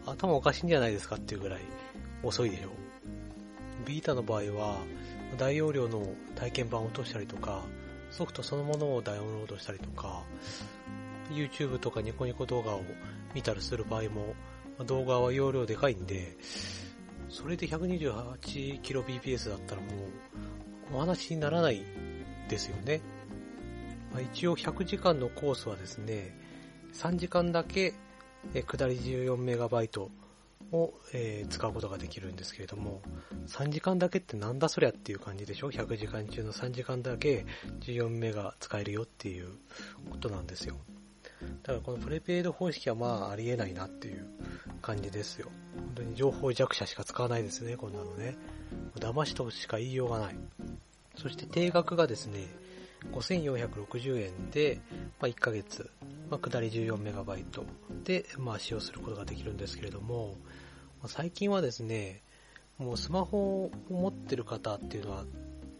[0.06, 1.62] 頭おかしいんじゃないですかっていうぐらい
[2.22, 2.70] 遅いでしょ。
[3.84, 4.78] ビータの場合は、
[5.36, 7.64] 大容量の体験版を落としたりとか、
[8.10, 10.22] ソフトそのものをダウンロードしたりとか、
[11.30, 12.82] YouTube とかニコニコ動画を
[13.34, 14.34] 見たりする場合も、
[14.86, 16.36] 動画は容量でかいんで、
[17.28, 19.88] それで 128kbps だったらも
[20.92, 21.82] う、お話にならない
[22.48, 23.00] ですよね。
[24.12, 26.36] まあ、一応100時間のコースはですね、
[26.94, 27.94] 3時間だけ、
[28.66, 30.08] 下り 14MB
[30.72, 33.02] を、えー、使うことができるんですけれども、
[33.46, 37.44] 3時間だけってなんだそりゃっていう感じでしょ ?100 時間中の3時間だけ
[37.80, 39.48] 14メガ使えるよっていう
[40.10, 40.76] ことなんですよ。
[41.62, 44.26] だからこのプレペイド方式はまあありえないなっていう
[44.82, 45.50] 感じですよ。
[45.74, 48.36] 本当に情報弱者しか使わないですね、こんなのね。
[48.98, 50.36] 騙しとしか言いようがない。
[51.16, 52.46] そして定額がですね、
[53.12, 54.80] 5460円で、
[55.20, 55.90] まあ、1ヶ月、
[56.30, 57.44] まあ、下り 14MB
[58.04, 60.36] で、まあ、使用することができるんですけれども、
[61.00, 62.22] まあ、最近はですね、
[62.78, 65.24] もうスマホを持ってる方っていうのは、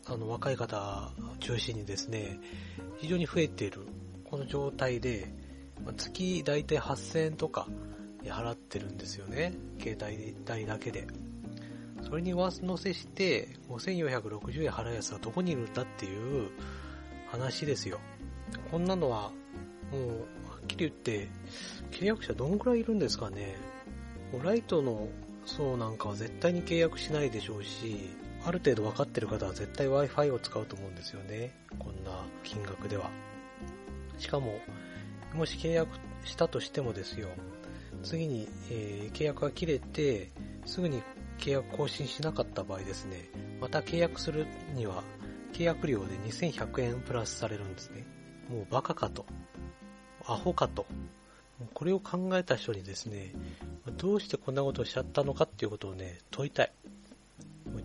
[0.07, 2.39] あの、若い方を中心にですね、
[2.99, 3.87] 非常に増えている、
[4.25, 5.29] この状態で、
[5.97, 7.69] 月だいたい8000円とか
[8.25, 11.07] 払ってるんですよね、携帯代だけで。
[12.03, 16.51] それに上乗せして、5460円払うやつはどこにいるんだっていう
[17.31, 17.99] 話ですよ。
[18.71, 19.33] こんなのは、
[19.91, 20.03] もう、
[20.49, 21.29] はっきり言って、
[21.91, 23.57] 契約者どんぐらいいるんですかね。
[24.43, 25.09] ライトの
[25.45, 28.11] 層なんかは絶対に契約しないでしょうし、
[28.45, 31.53] ある程度分かってる方は絶対 Wi-Fi を使うと思うんですよね。
[31.79, 33.11] こんな金額では。
[34.19, 34.61] しかも、
[35.37, 35.91] もし契約
[36.25, 37.29] したとしてもですよ、
[38.03, 40.33] 次に、えー、契約が切れて、
[40.65, 41.03] すぐに
[41.39, 43.29] 契約更新しなかった場合ですね、
[43.61, 45.03] また契約するには、
[45.53, 48.07] 契約料で2100円プラスされるんですね。
[48.51, 49.27] もうバカかと。
[50.27, 50.87] アホかと。
[51.75, 53.33] これを考えた人にですね、
[53.97, 56.73] どうしてこんなことをしちゃったのかっていうことをね、問いたい。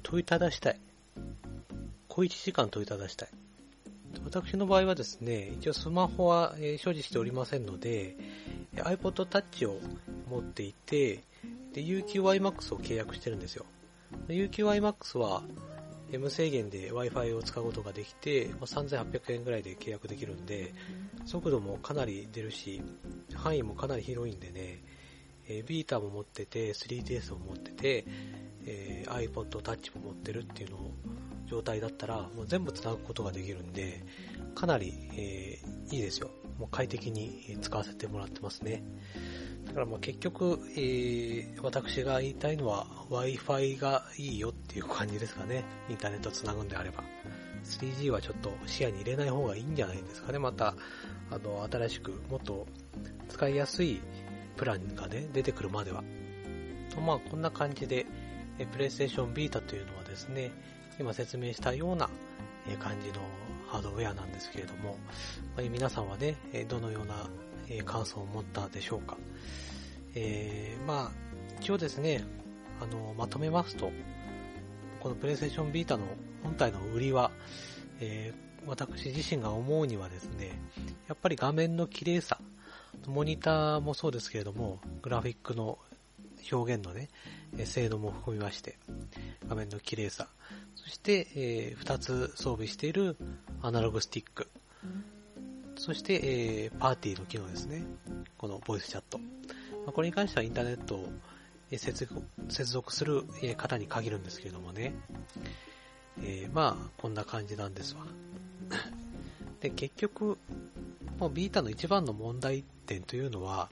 [0.03, 0.79] 問いただしたい。
[2.07, 3.29] 小1時間問いただしたい。
[4.23, 8.15] 私の場合はですね、一応スマホは、え所持しておりませんので、
[8.75, 9.79] iPod Touch を
[10.29, 11.23] 持っていて、
[11.73, 13.65] で、UQIMAX を契約してるんですよ。
[14.27, 15.43] UQIMAX は、
[16.11, 20.73] 無制限で Wi-Fi を使うことができて、ま3800円ぐらいで契約できるんで、
[21.25, 22.81] 速度もかなり出るし、
[23.33, 24.81] 範囲もかなり広いんでね、
[25.47, 28.05] え、ビーターも持ってて、3DS も持ってて、
[28.65, 30.91] えー、iPod Touch も持ってるっていうのを
[31.47, 34.03] 状態だったら、もう全部繋ぐことができるんで、
[34.55, 36.29] かなり、えー、いいですよ。
[36.57, 38.83] もう快適に使わせてもらってますね。
[39.65, 45.63] だからまあ結局、えー、私が言いたいのは Wi-Fi がいいよっていう感じですかね。
[45.89, 47.03] インターネット繋ぐんであれば。
[47.63, 50.39] 3G はちょっと視野に入れない方がいいんじゃないですかね。
[50.39, 50.75] また、
[51.29, 52.67] あの、新しくもっと
[53.29, 54.01] 使いやすい
[54.57, 56.03] プランがね、出てくるまでは。
[56.93, 58.05] と、まあこんな感じで、
[58.61, 60.51] え、プレイステーションビータというのはですね、
[60.99, 62.07] 今説明したような
[62.79, 63.21] 感じの
[63.67, 64.97] ハードウェアなんですけれども、
[65.57, 66.35] まあ、皆さんはね、
[66.67, 67.27] どのような
[67.83, 69.17] 感想を持ったでしょうか。
[70.13, 71.11] えー、まあ、
[71.59, 72.23] 一応ですね、
[72.79, 73.91] あの、まとめますと、
[74.99, 76.03] このプレイステーションビータの
[76.43, 77.31] 本体の売りは、
[77.99, 80.61] えー、私自身が思うにはですね、
[81.07, 82.37] やっぱり画面の綺麗さ、
[83.07, 85.79] モニターもそうですけれども、グラフィックの
[86.51, 87.09] 表現のね、
[87.65, 88.77] 精度も含みまして、
[89.47, 90.27] 画面の綺麗さ、
[90.75, 93.17] そして、えー、2つ装備している
[93.61, 94.47] アナログスティック、
[95.75, 97.83] そして、えー、パーティーの機能ですね。
[98.37, 99.17] このボイスチャット。
[99.17, 99.25] ま
[99.87, 101.09] あ、これに関してはインターネットを
[101.71, 103.23] 接続する
[103.57, 104.93] 方に限るんですけれどもね。
[106.21, 108.05] えー、まあ、こんな感じなんですわ。
[109.61, 110.37] で、結局、
[111.17, 113.69] もうビータの一番の問題点というのは、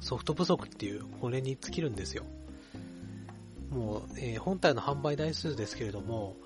[0.00, 2.24] ソフト不足っていうこれに尽きるんですよ。
[3.70, 6.36] もう、えー、本体の販売台数ですけれども、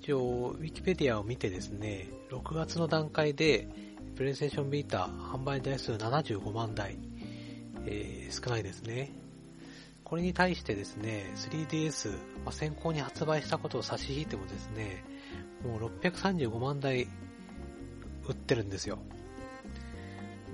[0.00, 3.68] 一応、ウィキペディアを見てですね、6月の段階で、
[4.16, 6.96] プレイステーションビーター販売台数75万台、
[7.86, 9.12] えー、少ないですね。
[10.04, 12.10] これに対してですね、3DS、
[12.44, 15.04] まあ、先行に発売したことを差し引いてもですね、
[15.62, 17.06] もう635万台
[18.26, 18.98] 売ってるんですよ。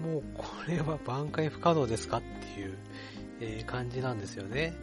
[0.03, 2.79] もうこれは挽回不可能ですかっていう、
[3.41, 4.75] え、感じなんですよね。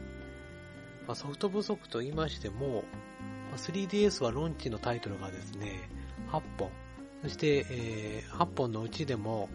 [1.08, 2.84] まあ、ソフト不足と言いましても、
[3.49, 5.89] まあ、3DS はロンチのタイトルがですね、
[6.30, 6.69] 8本。
[7.23, 9.49] そして、え、8本のうちでも、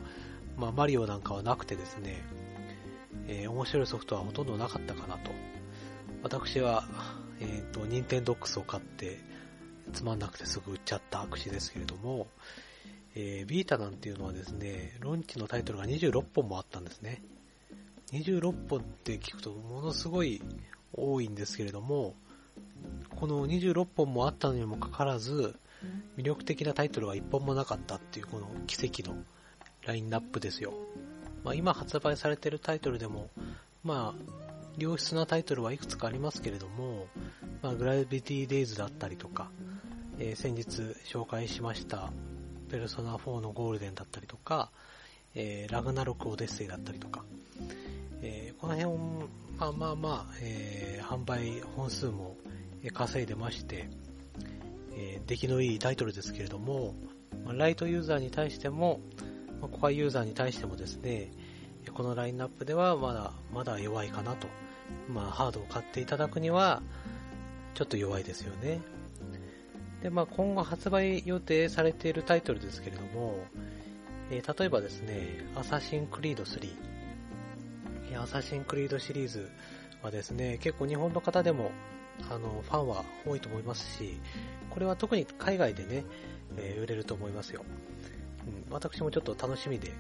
[0.57, 2.23] まあ、マリオなんかはなくてですね、
[3.29, 5.31] え、面白いソフトはほとんどなかったかなと。
[6.23, 6.85] 私は、
[7.41, 9.19] えっ、ー、と、ニンテンドックスを買って、
[9.93, 12.27] つまんなくてすぐ売っちゃった握手ですけれども、
[13.21, 17.21] えー、ビータなんていうのはですね、ロンチのタイトルが26本もあったんですね。
[18.13, 20.41] 26本って聞くとものすごい
[20.93, 22.15] 多いんですけれども、
[23.17, 25.57] この26本もあったのにもかかわらず、
[26.17, 29.17] 魅力的なタイトルが1本もなかったっていうこの奇跡の
[29.85, 30.75] ラインナップですよ。
[31.43, 33.31] まあ、今発売されてるタイトルでも、
[33.83, 34.23] まあ、
[34.77, 37.09] 良質なタイトルはいくつかありますけれども、
[37.63, 39.51] まあ、グラビティデイズだったりとか、
[40.21, 42.13] えー、先日紹介しました
[42.69, 44.71] ペルソナ4のゴールデンだったりとか、
[45.35, 47.25] えー、ラグナロクオデッセイだったりとか、
[48.23, 48.99] えー、この辺を、
[49.59, 52.37] まあまあまあ、えー、販売本数も
[52.93, 53.89] 稼いでまして、
[54.97, 56.95] え、出来のいいタイトルですけれども、
[57.45, 59.01] ま、ライトユーザーに対しても、
[59.61, 61.31] まあ、コアユーザーに対してもですね、
[61.95, 64.47] このラインナップではまだ、まだ弱いかなと。
[65.09, 66.83] まあ、ハードを買っていただくには、
[67.75, 68.81] ちょっと弱いですよね。
[70.03, 73.45] で、まあ、今後発売予定されているタイトルですけれども、
[74.31, 76.69] えー、例えばですね、アサシンクリード3。
[78.21, 79.49] アサシンクリードシリーズ
[80.03, 81.73] はですね、結構日本の方でも、
[82.31, 84.21] あの、ファンは多いと思いますし、
[84.71, 86.05] これは特に海外でね、
[86.57, 87.65] えー、売れると思いますよ。
[88.47, 89.93] うん、私もちょっと楽しみで、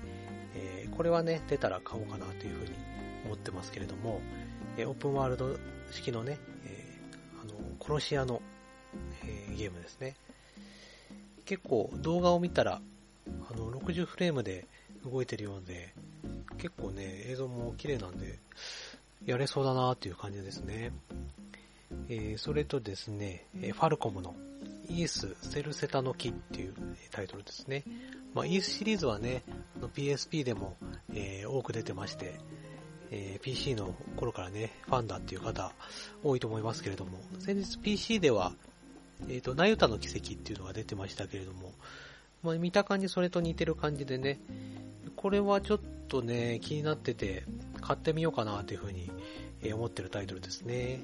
[0.54, 2.70] えー、これはね、出たら買おうかなというふうに
[3.24, 4.20] 思ってますけれども、
[4.76, 5.56] えー、オープンワールド
[5.90, 6.84] 式のね、え
[7.42, 8.42] あの、殺し屋の
[9.24, 10.16] えー、ゲームですね。
[11.44, 12.80] 結構動画を見たら、
[13.50, 14.66] あの、60フレームで
[15.04, 15.94] 動いてるようで、
[16.58, 18.38] 結構ね、映像も綺麗なんで、
[19.24, 20.92] やれそうだなっていう感じですね。
[22.08, 24.34] えー、それとですね、えファルコムの
[24.88, 26.74] イース・セルセタの木っていう
[27.10, 27.84] タイトルですね。
[28.34, 29.42] まあ、イースシリーズはね、
[29.94, 30.76] PSP でも
[31.14, 32.38] えー、多く出てまして、
[33.10, 35.72] えー、PC の頃からね、ファンだっていう方
[36.22, 38.52] 多いと思いますけれども、先日 PC では、
[39.28, 41.72] えっ、ー、と、ナユタの奇跡っていうのが出てましたけれども、
[42.42, 44.40] まあ、見た感じそれと似てる感じでね、
[45.16, 47.44] これはちょっとね、気になってて、
[47.80, 49.10] 買ってみようかなというふうに
[49.72, 51.00] 思ってるタイトルですね。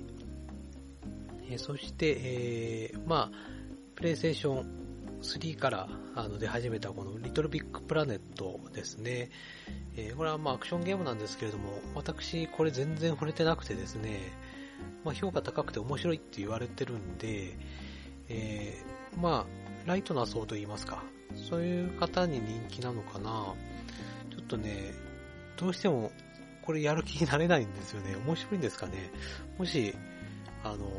[1.51, 3.39] えそして、えー、まあ、
[3.95, 4.85] プレイステーション
[5.23, 9.31] 3からあの出始めたこのリトルビッグプラネットですね。
[9.97, 14.33] えー、これはまあアクションゲームなんですけれども、私これ全然触れてなくてですね、
[15.05, 17.57] まあ、評価高くて面白いって言われてるんで、
[18.29, 21.03] えー、まあ、ライトな層と言いますか、
[21.35, 23.55] そういう方に人気なのかな。
[24.31, 24.93] ちょっとね、
[25.57, 26.11] どうしても
[26.63, 28.17] これやる気になれないんですよね。
[28.17, 29.11] 面白いんですかね。
[29.59, 29.95] もし、
[30.63, 30.91] あの、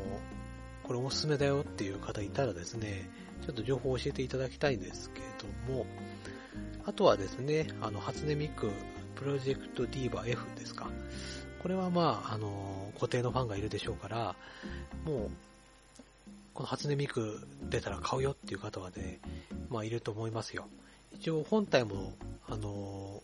[0.84, 3.10] これおすすめだよっていう方いたらですね、
[3.44, 5.26] ちょっと情報を教えていただきたいんですけれ
[5.68, 5.86] ども、
[6.84, 8.70] あとはですね、あの、初音ミク
[9.16, 10.88] プロジェクトディーバ F ですか。
[11.60, 14.36] これはまあ、あの、固定のファンがいるでしょうから、
[15.04, 15.30] もう、
[16.56, 19.20] この初音ミク出たら買うよっていう方はね、
[19.68, 20.68] まあいると思いますよ。
[21.12, 22.14] 一応本体も、
[22.48, 23.22] あの、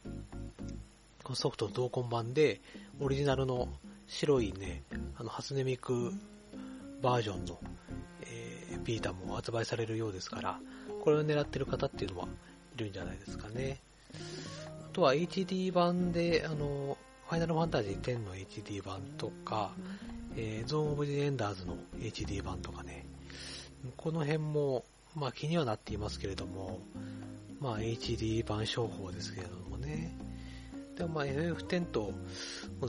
[1.25, 2.61] このソフト同梱版で、
[3.01, 3.71] オリジナルの
[4.07, 4.83] 白いね、
[5.17, 6.13] あの、初音ミク
[7.01, 7.59] バージョンの、
[8.21, 10.61] えー、ビータも発売されるようですから、
[11.03, 12.29] これを狙ってる方っていうのは
[12.77, 13.81] いるんじゃないですかね。
[14.13, 16.99] あとは HD 版で、あの、
[17.31, 19.73] ファイナルファンタジー10の HD 版とか、
[20.37, 23.07] えー、ゾーンオブジエンダーズの HD 版とかね、
[23.97, 26.81] この辺も、まあ気にはなっていますけれども、
[27.61, 30.17] まあ HD 版商法ですけれどもね。
[30.97, 32.13] でもまあ FF10 と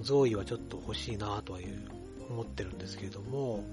[0.02, 3.64] ゾーイはちょっと欲しいなとはいう思ってるんですけれども、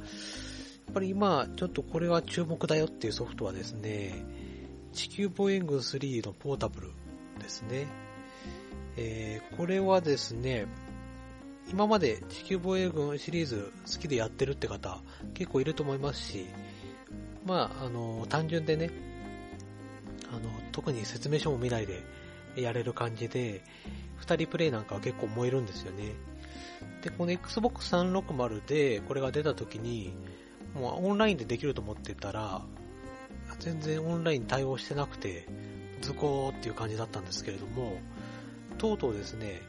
[0.86, 4.24] やっぱり今、ちょっとこれは注目だよっていうソフトはですね、
[4.92, 6.90] 地球防衛軍3のポータブル
[7.38, 7.86] ですね。
[8.96, 10.66] えー、これはですね、
[11.70, 15.00] 今まで地球防衛軍シリーズ好きでやってるって方
[15.34, 16.46] 結構いると思いますし、
[17.44, 18.90] まあ、あの、単純でね、
[20.30, 22.02] あの、特に説明書も見ないで
[22.56, 23.62] やれる感じで、
[24.16, 26.12] 二人プレイなんかは結構燃えるんですよね。
[27.02, 30.12] で、この Xbox 360でこれが出た時に、
[30.74, 32.62] もうオンラインでできると思ってたら、
[33.58, 35.46] 全然オンライン対応してなくて、
[36.00, 37.98] 図工っていう感じだったんですけれども、
[38.78, 39.60] とうとうですね、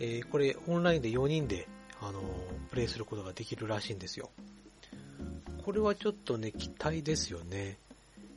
[0.00, 1.68] えー、これオンラインで4人で、
[2.00, 2.22] あのー、
[2.70, 4.30] プレイすることができるらしいんですよ。
[5.64, 7.78] これはちょっとね、期待ですよね。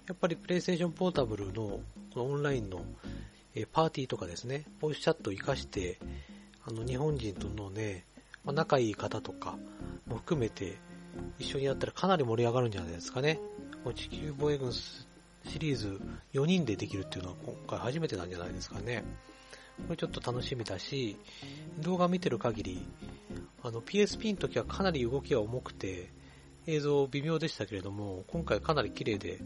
[0.07, 1.79] やっぱりプレイステーションポータブルの
[2.13, 2.85] このオンラインの、
[3.55, 5.97] え、パーティーとかですね、ボイスチャットを活かして、
[6.67, 8.05] あの、日本人とのね、
[8.43, 9.57] ま、仲いい方とか
[10.07, 10.77] も含めて
[11.39, 13.39] 一緒にやったらかなり盛り上がるんじゃないですかね。
[13.83, 15.07] もう地球防衛軍シ
[15.57, 15.99] リーズ
[16.33, 19.03] 4人でできるっていうのは今回初めてなんじゃないですかね。
[19.87, 21.17] これちょっと楽しみだし、
[21.79, 22.85] 動画見てる限り、
[23.63, 26.09] あの PSP の時はかなり動きが重くて、
[26.67, 29.39] 映像微妙でしたけれども、今回かなり綺麗で、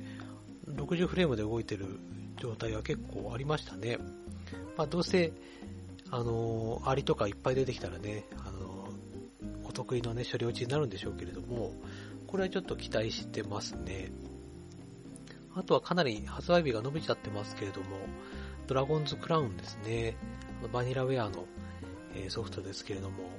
[0.67, 1.99] 60フレームで動いてる
[2.39, 3.97] 状態は結構ありましたね。
[4.77, 5.33] まあどうせ
[6.11, 8.89] あの、アリとかいっぱい出てきたらね、あの、
[9.63, 11.73] お得意のね、処理落ちになるんでしょうけれども、
[12.25, 14.11] これはちょっと期待してますね。
[15.55, 17.97] あとはかなり発売日が伸びちゃってますけれども、
[18.65, 20.15] ドラゴンズクラウンですね。
[20.71, 21.45] バニラウェアの、
[22.15, 23.29] え、ソフトですけれども、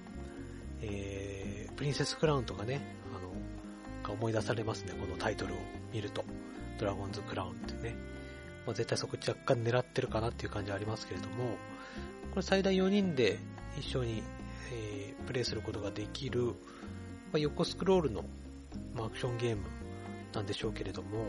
[0.82, 2.99] えー、プリンセスクラウンとかね、
[4.10, 5.56] あの、が思い出されますね、このタイトルを
[5.92, 6.24] 見ると。
[6.78, 7.94] ドラゴンズクラウンってね。
[8.66, 11.56] まあ、絶対そこ若干狙ってるかなっていう感じはありますけれども、
[12.30, 13.38] これ最大4人で
[13.78, 14.22] 一緒に、
[14.72, 16.52] えー、プレイすることができる、ま
[17.34, 18.24] あ、横スクロールの、
[18.94, 19.62] まあ、アクションゲーム
[20.32, 21.24] なんでしょうけれども、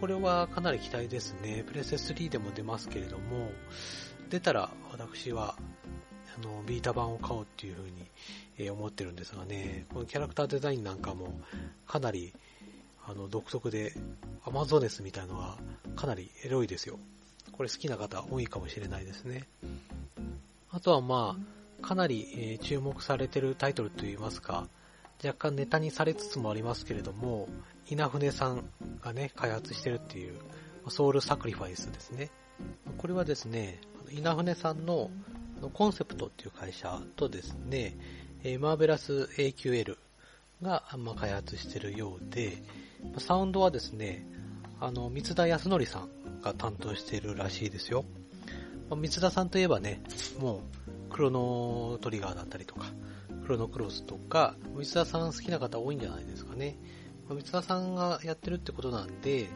[0.00, 1.64] これはかなり期待ですね。
[1.66, 3.50] プレステ3でも出ますけれども、
[4.30, 5.56] 出たら私は、
[6.36, 7.90] あの、ビータ版を買おうっていうふうに、
[8.58, 11.40] え、思ってるんですがね、このキャラクターデザインなんかも
[11.86, 12.32] かなり、
[13.06, 13.92] あの、独特で、
[14.44, 15.56] アマゾネスみたいのが
[15.96, 16.98] かなりエロいですよ。
[17.52, 19.46] これ好きな方多いかもしれないですね。
[20.70, 24.68] あとはまあ、かなり、え注目されてるタイトルといいますか、
[25.22, 27.48] 若干ネタにされつつもありますけれども、
[27.88, 28.64] 稲船さん
[29.02, 30.34] がね、開発してるっていう、
[30.88, 32.30] ソウルサクリファイスですね。
[32.98, 33.80] これはですね、
[34.10, 35.10] 稲船さんの
[35.72, 37.96] コンセプトっていう会社とですね、
[38.60, 39.96] マーベラス AQL
[40.62, 42.62] が、ま開発してるようで、
[43.18, 44.26] サウンドはですね、
[44.80, 48.04] あの、三田康則さんが担当しているらしいですよ。
[48.90, 50.02] ま、三田さんといえばね、
[50.38, 50.62] も
[51.08, 52.86] う、クロノトリガーだったりとか、
[53.44, 56.76] クロノクロスとか、三田さん好きな方多いんじゃないですかね。
[57.28, 59.48] ま、三田さんがやってるってことなんで、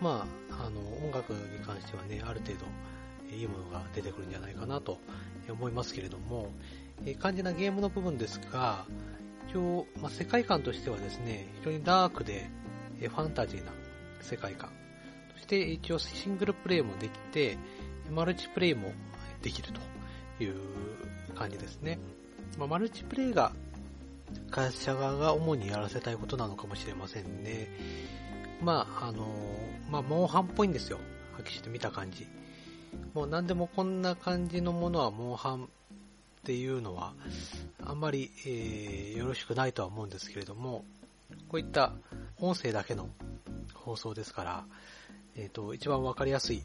[0.00, 2.66] まあ、あの、音楽に関してはね、ある程度、
[3.34, 4.98] いいものが出てくるんじゃないかなと
[5.48, 6.52] 思いますけれども、
[7.04, 8.86] え肝心なゲームの部分ですが、
[9.48, 12.48] 一応、まあ、世界観としてはですね、非常にダークで、
[13.00, 13.72] えファンタジーな
[14.20, 14.70] 世界観。
[15.34, 17.58] そして一応シングルプレイもできて、
[18.10, 18.92] マルチプレイも
[19.42, 19.68] できる
[20.38, 20.56] という
[21.34, 21.98] 感じですね。
[22.58, 23.52] まあ、マルチプレイが
[24.50, 27.68] 会社側が主にやらせたいことなのかもしれませんね。
[28.62, 29.26] まあ、あの、
[29.90, 30.98] まあ、モンハンっぽいんですよ。
[31.34, 32.26] はっきりして見た感じ。
[33.14, 35.68] もう何でもこんな感じのものはモンハンっ
[36.44, 37.14] ていうのは、
[37.82, 40.84] あんまり、えー、よろしくないとは思うんですけれども、
[41.48, 41.92] こういった
[42.38, 43.08] 音声だけの
[43.72, 44.64] 放送ですから、
[45.36, 46.62] えっ、ー、と、一番わかりやすい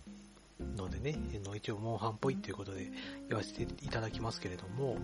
[0.60, 2.92] のでね、の一応モンハンっぽいっていうことで
[3.28, 4.98] 言わせていただきますけれども、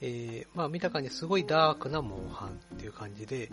[0.00, 3.50] えー、まあ見た感じすごいダークなモンハンっていう感じで、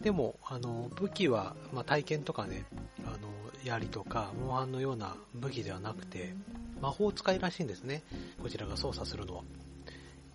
[0.00, 2.66] でも、あの、武器は、まあ体験とかね、
[3.04, 3.28] あの、
[3.64, 6.34] 槍とか、モンハンのような武器ではなくて、
[6.80, 8.02] 魔法使いらしいんですね。
[8.42, 9.42] こちらが操作するのは。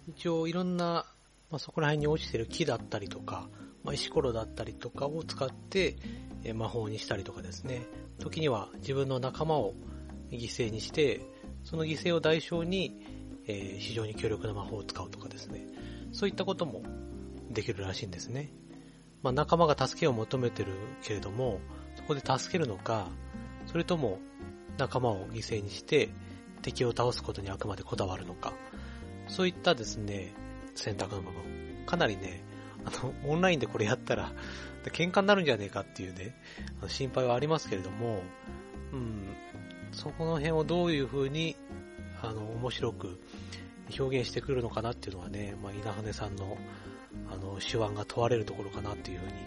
[0.08, 1.06] 一応いろんな、
[1.52, 3.50] まあ、そこら辺に落ちてる木だったりとか、
[3.84, 5.98] まあ、石ころだったりとかを使って、
[6.44, 7.86] え魔法にしたりとかですね。
[8.20, 9.74] 時には自分の仲間を
[10.32, 11.22] 犠牲にして、
[11.64, 13.02] その犠牲を代償に、
[13.48, 15.66] えー、非常に強力な魔法を使うとかですね。
[16.12, 16.84] そういったことも
[17.50, 18.52] できるらしいんですね。
[19.24, 20.74] まあ、仲間が助けを求めてる
[21.04, 21.60] けれども、
[21.96, 23.10] そこで助けるのか、
[23.66, 24.20] それとも
[24.78, 26.10] 仲間を犠牲にして
[26.62, 28.54] 敵を倒すことにあくまでこだわるのか、
[29.28, 30.34] そういったですね、
[30.76, 31.86] 選択の部分。
[31.86, 32.44] かなりね、
[32.86, 34.32] あの、オンラインでこれやったら、
[34.86, 36.36] 喧嘩になるんじゃねえかっていうね、
[36.88, 38.22] 心配はありますけれども、
[38.94, 39.28] うん、
[40.08, 41.58] そこの辺をどういう風に、
[42.22, 43.20] あの、面白く
[44.00, 46.58] 表現してくるのかなっていうのはね、まあ、稲羽さんの、
[47.30, 49.38] あの、手腕が問われるところかなっていう風に、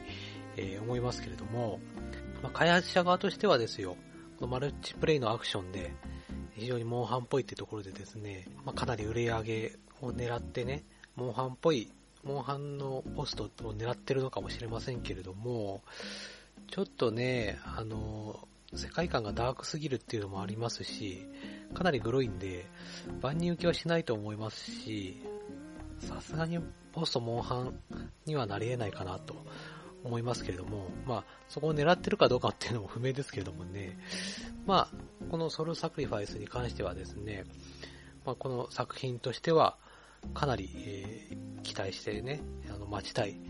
[0.59, 1.81] えー、思いますけれども、
[2.43, 3.97] まあ、開発者側としてはですよ、
[4.39, 5.95] このマルチプレイのアクションで、
[6.53, 10.85] 非常にモンハンっぽいってところでですね、まあ、かなり売り上げを狙ってね、
[11.17, 11.91] モンハンっぽい、
[12.23, 15.83] モンハンのポストを狙ってるのかもしれませんけれども、
[16.71, 21.27] ちょっとね、あの、世界観がダークすぎるっていうのもありますし、
[21.75, 22.67] かなりグロいんで、
[23.21, 25.23] 万人受けはしないと思いますし、
[25.99, 26.59] さすがに
[26.93, 27.75] ポストモンハン
[28.27, 29.35] にはなり得ないかなと
[30.05, 33.99] 思いますけれども、まあ、そこを狙ってるかどうかっていうのも不明ですけれどもね、
[34.67, 37.45] まあ、このソルサクリファイスに関してはですね、
[38.25, 39.77] まあ、この作品としては、
[40.35, 42.43] かなり、えー、期待してね、
[42.75, 43.41] あの、待ちたい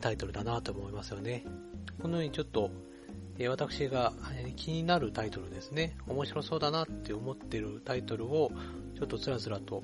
[0.00, 1.44] タイトルだなと思いますよね。
[2.00, 2.70] このようにちょっと、
[3.42, 4.12] え私が
[4.54, 8.52] 気になるタイトルですね、面白そうだなって思ってるタイトルを、
[8.98, 9.82] ちょっとつらつらと、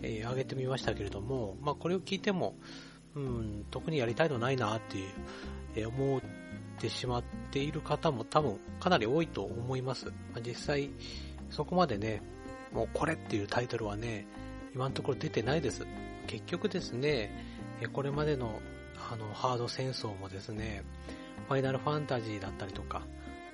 [0.00, 2.56] えー、上げてみましたけれども、まあこれを聞いても、
[3.14, 5.08] うん、特にやりたいのないなっていう、
[5.76, 6.20] えー、思っ
[6.80, 10.06] てしまっている方も多分かなり多いと思います。
[10.06, 10.88] まあ、実際、
[11.50, 12.22] そこまでね、
[12.72, 14.26] もうこれっていうタイトルはね、
[14.74, 15.86] 今のところ出てないです。
[16.26, 17.30] 結局ですね、
[17.92, 18.60] これまでの
[19.12, 20.82] あのハード戦争もですね、
[21.48, 23.02] ファイナルファンタジーだったりとか、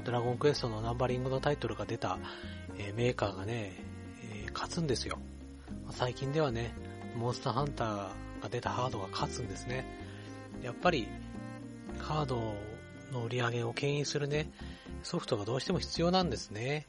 [0.04, 2.18] ドラゴンクエストのナンバリングのタイトルが出た、
[2.78, 3.74] えー、メーカーがね、
[4.32, 5.18] えー、勝つんですよ。
[5.90, 6.72] 最近ではね、
[7.16, 7.96] モンスターハンター
[8.42, 9.84] が出たハードが勝つんですね。
[10.62, 11.08] やっぱり、
[11.98, 12.54] カード
[13.12, 14.50] の売り上げを牽引するね、
[15.02, 16.86] ソフトがどうしても必要なんですね。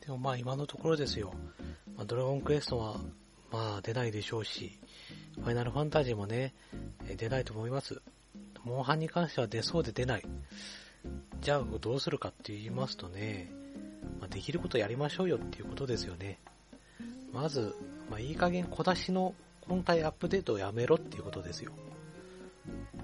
[0.00, 1.34] でもまあ今のところですよ。
[1.96, 3.00] まあ、ドラゴンクエストは
[3.52, 4.78] まあ出ないでしょうし、
[5.36, 6.54] ファイナルファンタジーもね、
[7.16, 8.00] 出ないと思います。
[8.64, 10.24] モンハンに関しては出そうで出ない。
[11.40, 13.50] じゃあどうするかって言いますとね、
[14.20, 16.38] まあ、できることやりましょうよっていうことですよね。
[17.32, 17.74] まず、
[18.10, 21.72] まあ、いい加減小出しの本体アップデートをやめろっていうことですよ。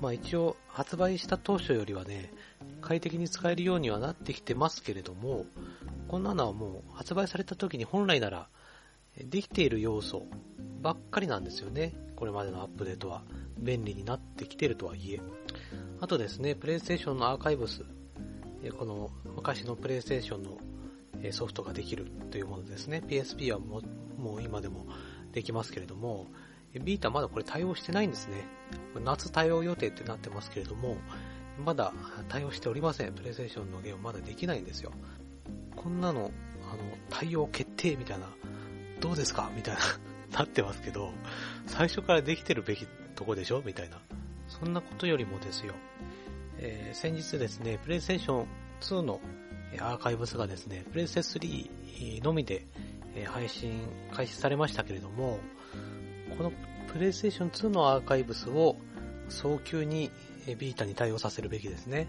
[0.00, 2.32] まあ一応発売した当初よりはね、
[2.82, 5.46] 快適に使えるようにはなってきてますけれども、
[6.08, 8.48] こんなのはもう発売された時に本来なら
[9.16, 10.26] できている要素
[10.82, 11.94] ばっかりなんですよね。
[12.16, 13.22] これまでのアップデートは。
[13.58, 15.20] 便利になってきてるとはいえ。
[16.00, 17.84] あとですね、プレイステーションのアーカイブス、
[18.78, 20.58] この昔のプレイステーションの
[21.32, 23.02] ソフトができるというものですね。
[23.06, 23.78] PSP はも
[24.36, 24.86] う今でも
[25.32, 26.26] できますけれども、
[26.74, 28.44] ビータまだこれ対応してないんですね。
[29.02, 30.96] 夏対応予定ってなってますけれども、
[31.64, 31.92] まだ
[32.28, 33.14] 対応しておりません。
[33.14, 34.92] プレイステーションのゲームまだできないんですよ。
[35.74, 36.30] こんなの、
[36.70, 38.26] あの、対応決定みたいな、
[39.00, 39.50] どうですか？
[39.56, 39.80] みたいな
[40.40, 41.10] なってますけど、
[41.66, 43.62] 最初からできてるべきとこでしょ？
[43.64, 43.98] みたいな。
[44.48, 45.74] そんなことよりもですよ、
[46.58, 48.46] えー、先日ですね、プレイステーション
[48.80, 49.20] 2の
[49.80, 52.66] アーカイブスがですね、プレイステ3のみで
[53.26, 55.38] 配信開始されましたけれども、
[56.36, 56.52] この
[56.92, 58.76] プレイステーション2のアーカイブスを
[59.28, 60.10] 早急に
[60.58, 62.08] ビータに対応させるべきですね。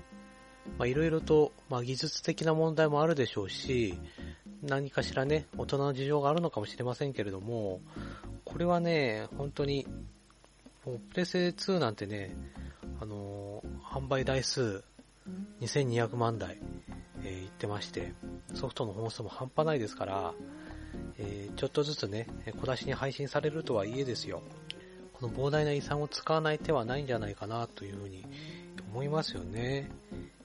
[0.86, 3.98] いろいろと、まあ技術的な問題もあるでしょうし、
[4.62, 7.82] 何かしらね、大人の事情があるのかもしれませんけれども、
[8.44, 9.88] これはね、本当に、
[11.10, 12.36] プレセ2なんてね、
[13.02, 14.84] あのー、販売台数
[15.62, 16.58] 2200万台、
[17.24, 18.14] えー、言ってまして、
[18.54, 20.34] ソフトの本数も半端ないですから、
[21.18, 22.28] えー、ちょっとずつね、
[22.60, 24.42] 小出しに配信されるとはいえですよ。
[25.14, 28.26] この膨大な遺産を使わない手はないんじゃないかなというふうに
[28.92, 29.90] 思いますよね。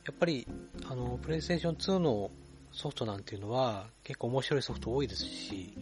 [0.05, 0.47] やっぱり、
[0.89, 2.31] あの、プレイステーション2の
[2.73, 5.75] ソフトなんていうのは結構面白いソフト多いですし、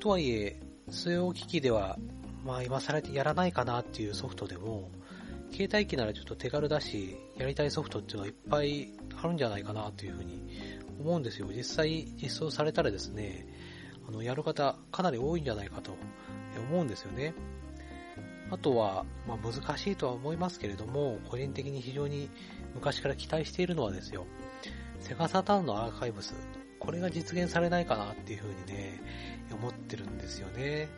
[0.00, 0.60] とはいえ、
[0.90, 1.96] 据え置き機では、
[2.44, 4.90] まあ今更やらないかなっていうソフトでも、
[5.50, 8.92] 携帯機ならちょっと手軽だし、やりたいソフトっていうのはいっぱい
[9.22, 10.42] あるんじゃないかなというふうに
[11.00, 11.48] 思うんですよ。
[11.54, 13.46] 実際実装されたらですね、
[14.06, 15.96] あの、やる方かなり多いんじゃないかと
[16.68, 17.34] 思うんですよね。
[18.50, 22.28] あとは、まあ、難しいとは思いますけれども、個人的に非常に
[22.74, 24.26] 昔から期待しているのはですよ、
[25.00, 26.34] セガサターンのアーカイブス、
[26.78, 29.00] これが実現されないかなっていうふうにね、
[29.52, 30.88] 思ってるんですよね。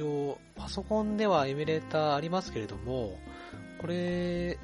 [0.00, 3.18] 一応、パソコンではエミュレーターありますけれども、
[3.78, 4.58] これ、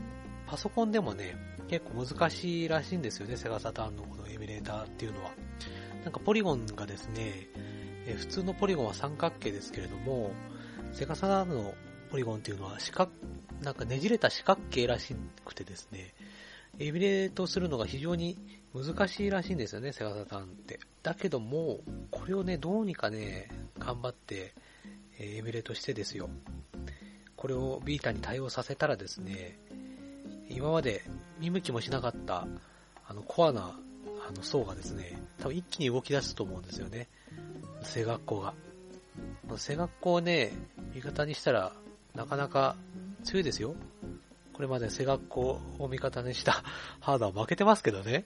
[0.46, 1.36] パソコンでもね、
[1.68, 5.32] 結構難しいらしいんですよね、セガサターンのこのエミュレーターっていうのは。
[6.04, 7.48] なんかポリゴンがですね、
[8.06, 10.30] え普通のポリゴンは三角形ですけれども、
[10.92, 11.74] セガサターンの
[12.10, 13.10] ポリゴンっていうのは四角、
[13.60, 15.14] なんかねじれた四角形らし
[15.44, 16.14] くてですね、
[16.78, 18.38] エミュレートするのが非常に
[18.74, 20.78] 難しいらしいんですよね、セガサターンって。
[21.02, 21.80] だけども、
[22.10, 24.54] これをね、どうにかね、頑張って、
[25.18, 26.28] えエミュレートしてですよ。
[27.36, 29.58] これをビータに対応させたらですね、
[30.48, 31.02] 今まで
[31.38, 32.46] 見向きもしなかった、
[33.06, 33.78] あの、コアな、
[34.28, 37.08] あの、層がですね、多分一気に動き出すと思うんですよね。
[37.94, 38.54] 声学校が。
[39.56, 40.52] 声学校をね、
[40.94, 41.72] 味方にしたら、
[42.14, 42.76] なかなか
[43.24, 43.74] 強いですよ。
[44.56, 46.62] これまでセガッコを味方にした
[47.00, 48.24] ハードは負けてますけどね。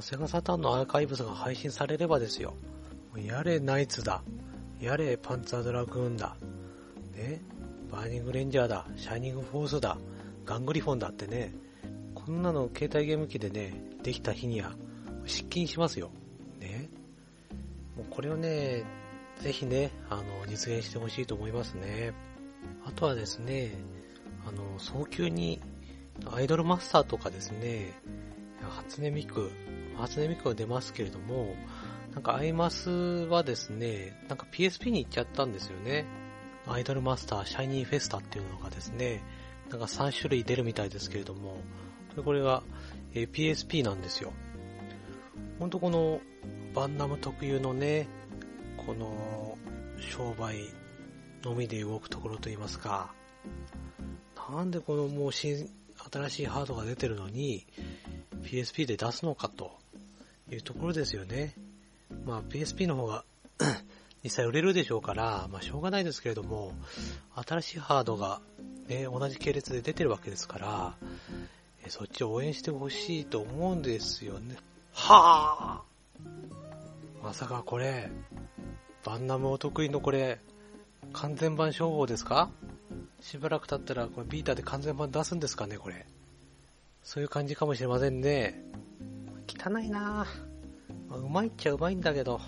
[0.00, 2.54] セガサタンのアーカイブスが配信されればですよ。
[3.16, 4.22] やれナイツだ。
[4.82, 6.36] やれパンツァードラグーンだ。
[7.14, 7.40] ね。
[7.88, 8.84] バーニングレンジャーだ。
[8.96, 9.96] シャイニングフォースだ。
[10.44, 11.54] ガングリフォンだってね。
[12.16, 14.72] こんなの携帯ゲーム機でね、できた日には
[15.24, 16.10] 失禁しますよ。
[16.58, 16.90] ね。
[17.96, 18.82] もうこれをね、
[19.40, 22.12] ぜひね、あの、実現してほしいと思いますね。
[22.84, 23.70] あとはですね、
[24.44, 25.60] あの、早急に
[26.26, 27.92] アイドルマスターとかですね、
[28.60, 29.48] 初音ミク、
[29.96, 31.54] 初音ミクが出ますけれども、
[32.12, 36.04] なんかアイマスはですね、なんか PSP に行っちゃったんですよね。
[36.66, 39.22] アイドルマスターシャイニーフェスタっていうのがですね、
[39.70, 41.56] なんか3種類出るみたいですけれども、
[42.22, 42.62] これが、
[43.14, 44.32] え PSP なんですよ。
[45.58, 46.20] ほんとこの
[46.74, 48.08] バンナム特有のね、
[48.76, 49.56] この
[49.98, 50.56] 商売
[51.42, 53.14] のみで動くところといいますか、
[54.50, 55.70] なんでこのもう新、
[56.12, 57.66] 新しいハードが出てるのに、
[58.42, 59.78] PSP で出すのかと
[60.50, 61.54] いうところですよね。
[62.24, 63.24] まあ PSP の方が
[64.22, 66.72] 実際売れるでしょうから、まあしょうがないですけれども、
[67.34, 68.40] 新しいハードが
[68.88, 70.94] ね、同じ系列で出てるわけですから、
[71.88, 74.56] そっちを応援してほしいと思うんですよね。
[74.92, 78.10] はぁまさかこれ、
[79.04, 80.40] バンナムお得意のこれ、
[81.12, 82.50] 完全版称号ですか？
[83.20, 86.06] しばらく経ったら、これビーターで完全版出すんですかね、これ。
[87.02, 88.62] そういう感じかもしれませんね。
[89.48, 90.51] 汚いなぁ。
[91.12, 92.40] まあ、うまいっちゃうまいんだけど。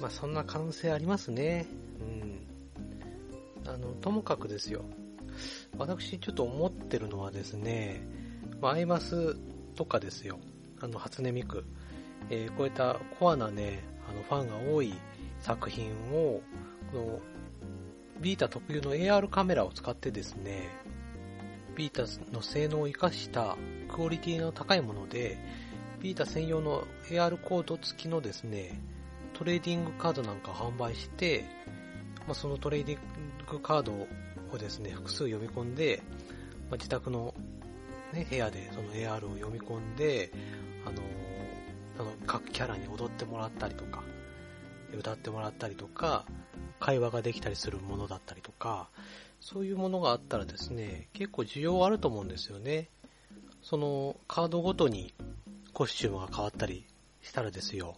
[0.00, 1.66] まあ、そんな可能性ありますね。
[2.00, 3.70] うん。
[3.72, 4.84] あの、ともかくですよ。
[5.78, 8.00] 私ちょっと思ってるのはですね、
[8.60, 9.36] まあ、アイマス
[9.76, 10.40] とかですよ。
[10.80, 11.64] あの、初音ミク。
[12.30, 14.92] えー、こういったコアなね、あの、ファンが多い
[15.38, 16.42] 作品を、
[16.90, 17.20] この、
[18.20, 20.68] VITA 特有の AR カメラを使ってですね、
[21.76, 22.02] VITA
[22.32, 23.56] の性能を活かした
[23.88, 25.38] クオリティの高いもので、
[26.00, 28.80] VITA 専用の AR コード付きのですね、
[29.34, 31.44] トレーディングカードなんか販売して、
[32.26, 33.00] まあ、そのトレーディン
[33.50, 33.92] グカード
[34.50, 36.02] をですね、複数読み込んで、
[36.70, 37.34] まあ、自宅の、
[38.14, 40.32] ね、部屋でその AR を読み込んで、
[40.86, 41.02] あの、
[41.98, 44.02] あの各キャラに踊ってもらったりとか、
[44.98, 46.24] 歌ってもらったりとか、
[46.78, 48.88] 会話ができたりするものだったりとか、
[49.38, 52.88] そういうものがあったらですね、結構需要あると思うんですよね。
[53.62, 55.12] そのカードごとに
[55.80, 56.84] コスチュームが変わったり
[57.22, 57.96] したらですよ。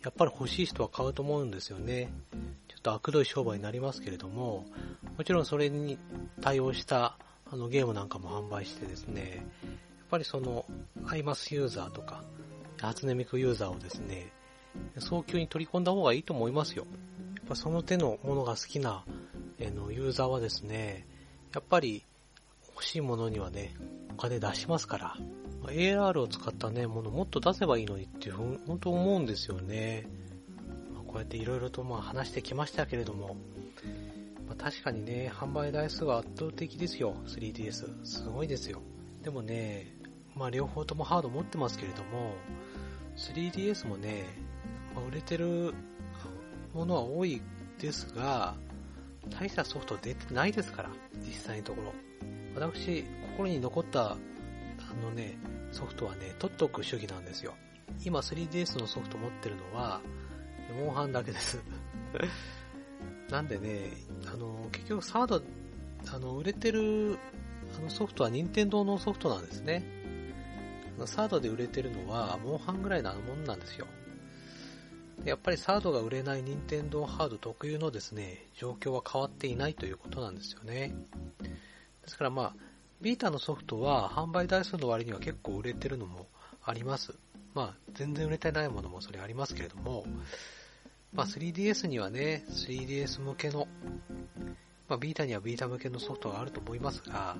[0.00, 2.08] やっぱり欲しい人は買うと思うんですよね。
[2.68, 4.64] ちょっと悪どい商売になりますけれども、
[5.18, 5.98] もちろんそれに
[6.40, 7.18] 対応した
[7.50, 9.44] あのゲームなんかも販売してですね、やっ
[10.08, 10.66] ぱりその
[11.08, 12.22] アイマスユーザーとか、
[12.80, 14.30] 初音ミクユーザーをですね、
[15.00, 16.86] 早急に取り込んだ方がいいと思いますよ。
[17.38, 19.04] やっぱその手のものが好きな、
[19.58, 21.04] えのユーザーはですね、
[21.52, 22.04] やっぱり
[22.76, 23.74] 欲しいものにはね、
[24.12, 25.16] お金出しますから、
[25.64, 28.34] AR を使ったね、ものもっと出せばいいのにっていう、
[28.66, 30.06] 本当思うんですよね。
[30.92, 33.34] まあ、こうやって色々とまあ話してきましたけれども、
[34.46, 38.04] まあ、確かにね、販売台数は圧倒的ですよ、3DS。
[38.04, 38.82] すごいですよ。
[39.22, 39.96] でもね、
[40.34, 42.34] まあ両方ともハード持ってますけれども、
[43.16, 44.26] 3DS もね、
[44.94, 45.72] まあ、売れてる
[46.74, 47.40] ものは多い
[47.78, 48.54] ですが、
[49.30, 50.90] 大したソフト出てないですから、
[51.26, 52.05] 実際のところ。
[52.56, 54.16] 私、心に残ったあ
[55.02, 55.38] のね、
[55.72, 57.54] ソフトはね、取っておく主義なんですよ。
[58.04, 60.00] 今 3DS のソフト持ってるのは、
[60.84, 61.62] モンハンだけです
[63.30, 63.90] なんでね、
[64.26, 65.42] あの、結局サード、
[66.12, 67.18] あの、売れてる
[67.78, 69.84] あのソフトは任天堂のソフトなんですね。
[71.04, 73.86] サードで売れてるのは、モンハンぐらいなもんなんですよ。
[75.24, 80.94] やっぱりサードが売れない任天堂ハード特有のですね、状況は変わっていないということなんですよね。
[82.06, 82.54] ですからまあ、
[83.02, 86.26] ビータのソフトは販売台数の割には結構売れてるのも
[86.64, 87.14] あります。
[87.52, 90.04] まあ、全然売れてないものもそれありますけれども、
[91.12, 93.66] まあ 3DS にはね、3DS 向けの、
[94.88, 97.36] まあビータにはビータ向けのソフトがあると思いますが、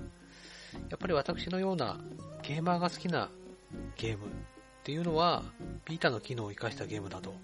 [0.91, 2.01] やっぱり私のような
[2.43, 3.31] ゲーマーが好きな
[3.97, 4.29] ゲームっ
[4.83, 5.43] ていうのは、
[5.85, 7.35] ビータの機能を活かしたゲームだと、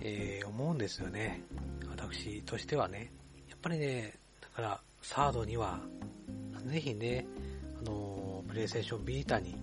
[0.00, 1.42] えー、思うんですよね。
[1.90, 3.12] 私としてはね。
[3.48, 5.80] やっぱりね、だから、サードには、
[6.66, 7.26] ぜひね、
[7.80, 9.56] あのプレイステーションビータに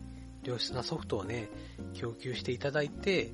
[0.43, 1.49] 良質なソフトをね、
[1.93, 3.32] 供給していただいて、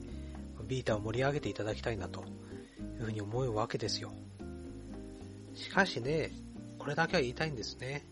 [0.68, 2.24] ビータを盛り上げていただきたいなとい
[3.02, 4.12] うふうに思うわけですよ。
[5.56, 6.32] しかしね、
[6.78, 8.06] これだけは言いたいんですね。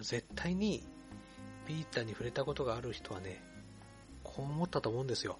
[0.00, 0.82] 絶対に
[1.66, 3.42] ビータに触れたことがある人はね、
[4.22, 5.38] こう思ったと思うんですよ。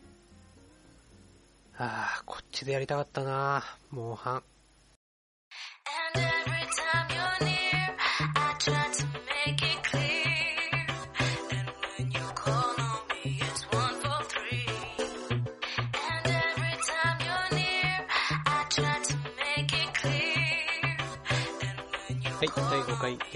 [1.79, 4.43] ああ、こっちでやりたかったなモンハ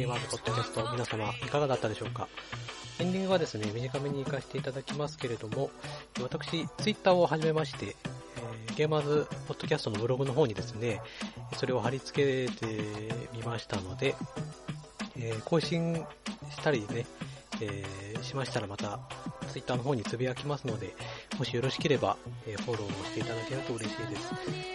[0.01, 2.27] ゲーマーズポッドキャスト、皆様いかがだったでしょうか？
[3.01, 5.69] エンディングはですね、短めに行かせていただきますけれども、
[6.23, 11.03] 私、ツイッターを始めまして、えー、ゲーマーズポッドキャストのブログの方にですね、
[11.55, 12.67] それを貼り付けて
[13.35, 14.15] みましたので、
[15.19, 15.97] えー、更新
[16.51, 17.05] したりね、
[17.61, 19.01] えー、しましたらまた、
[19.53, 20.95] ツイッターの方につぶやきますので、
[21.41, 24.29] もしよろしければ、えフォローをしていただけると嬉しいです。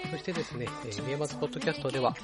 [0.09, 2.15] そしてですね、えゲーマーズポッドキャストでは、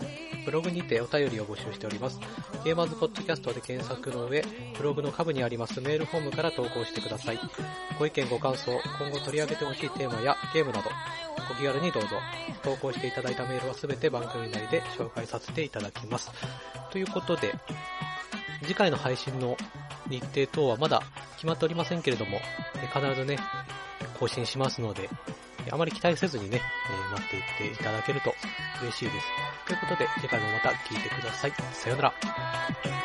[0.44, 2.20] ブログにてお便りを募集しております。
[2.66, 4.44] ゲーマーズポッドキャストで検索の上、
[4.76, 7.40] ブログの下部にありますメールフォームから投稿してください。
[8.00, 10.90] ご意見ご感想、今後取り上げてほしいテーマやゲームなど、
[11.52, 12.10] お気軽にどうぞ。
[12.64, 16.32] 投稿していただいたメールはすべて番組内で紹介させていただきます。
[16.90, 17.54] ということで、
[18.64, 19.56] 次回の配信の
[20.10, 21.04] 日程等はまだ
[21.36, 22.40] 決まっておりませんけれども、
[22.94, 23.38] 必ずね、
[24.22, 25.10] 更新しますので、
[25.72, 26.62] あまり期待せずにね、
[27.10, 28.32] え待っていっていただけると
[28.84, 29.28] 嬉しいです。
[29.66, 31.54] ということで、次回もまた聞いてください。
[31.74, 33.01] さようなら。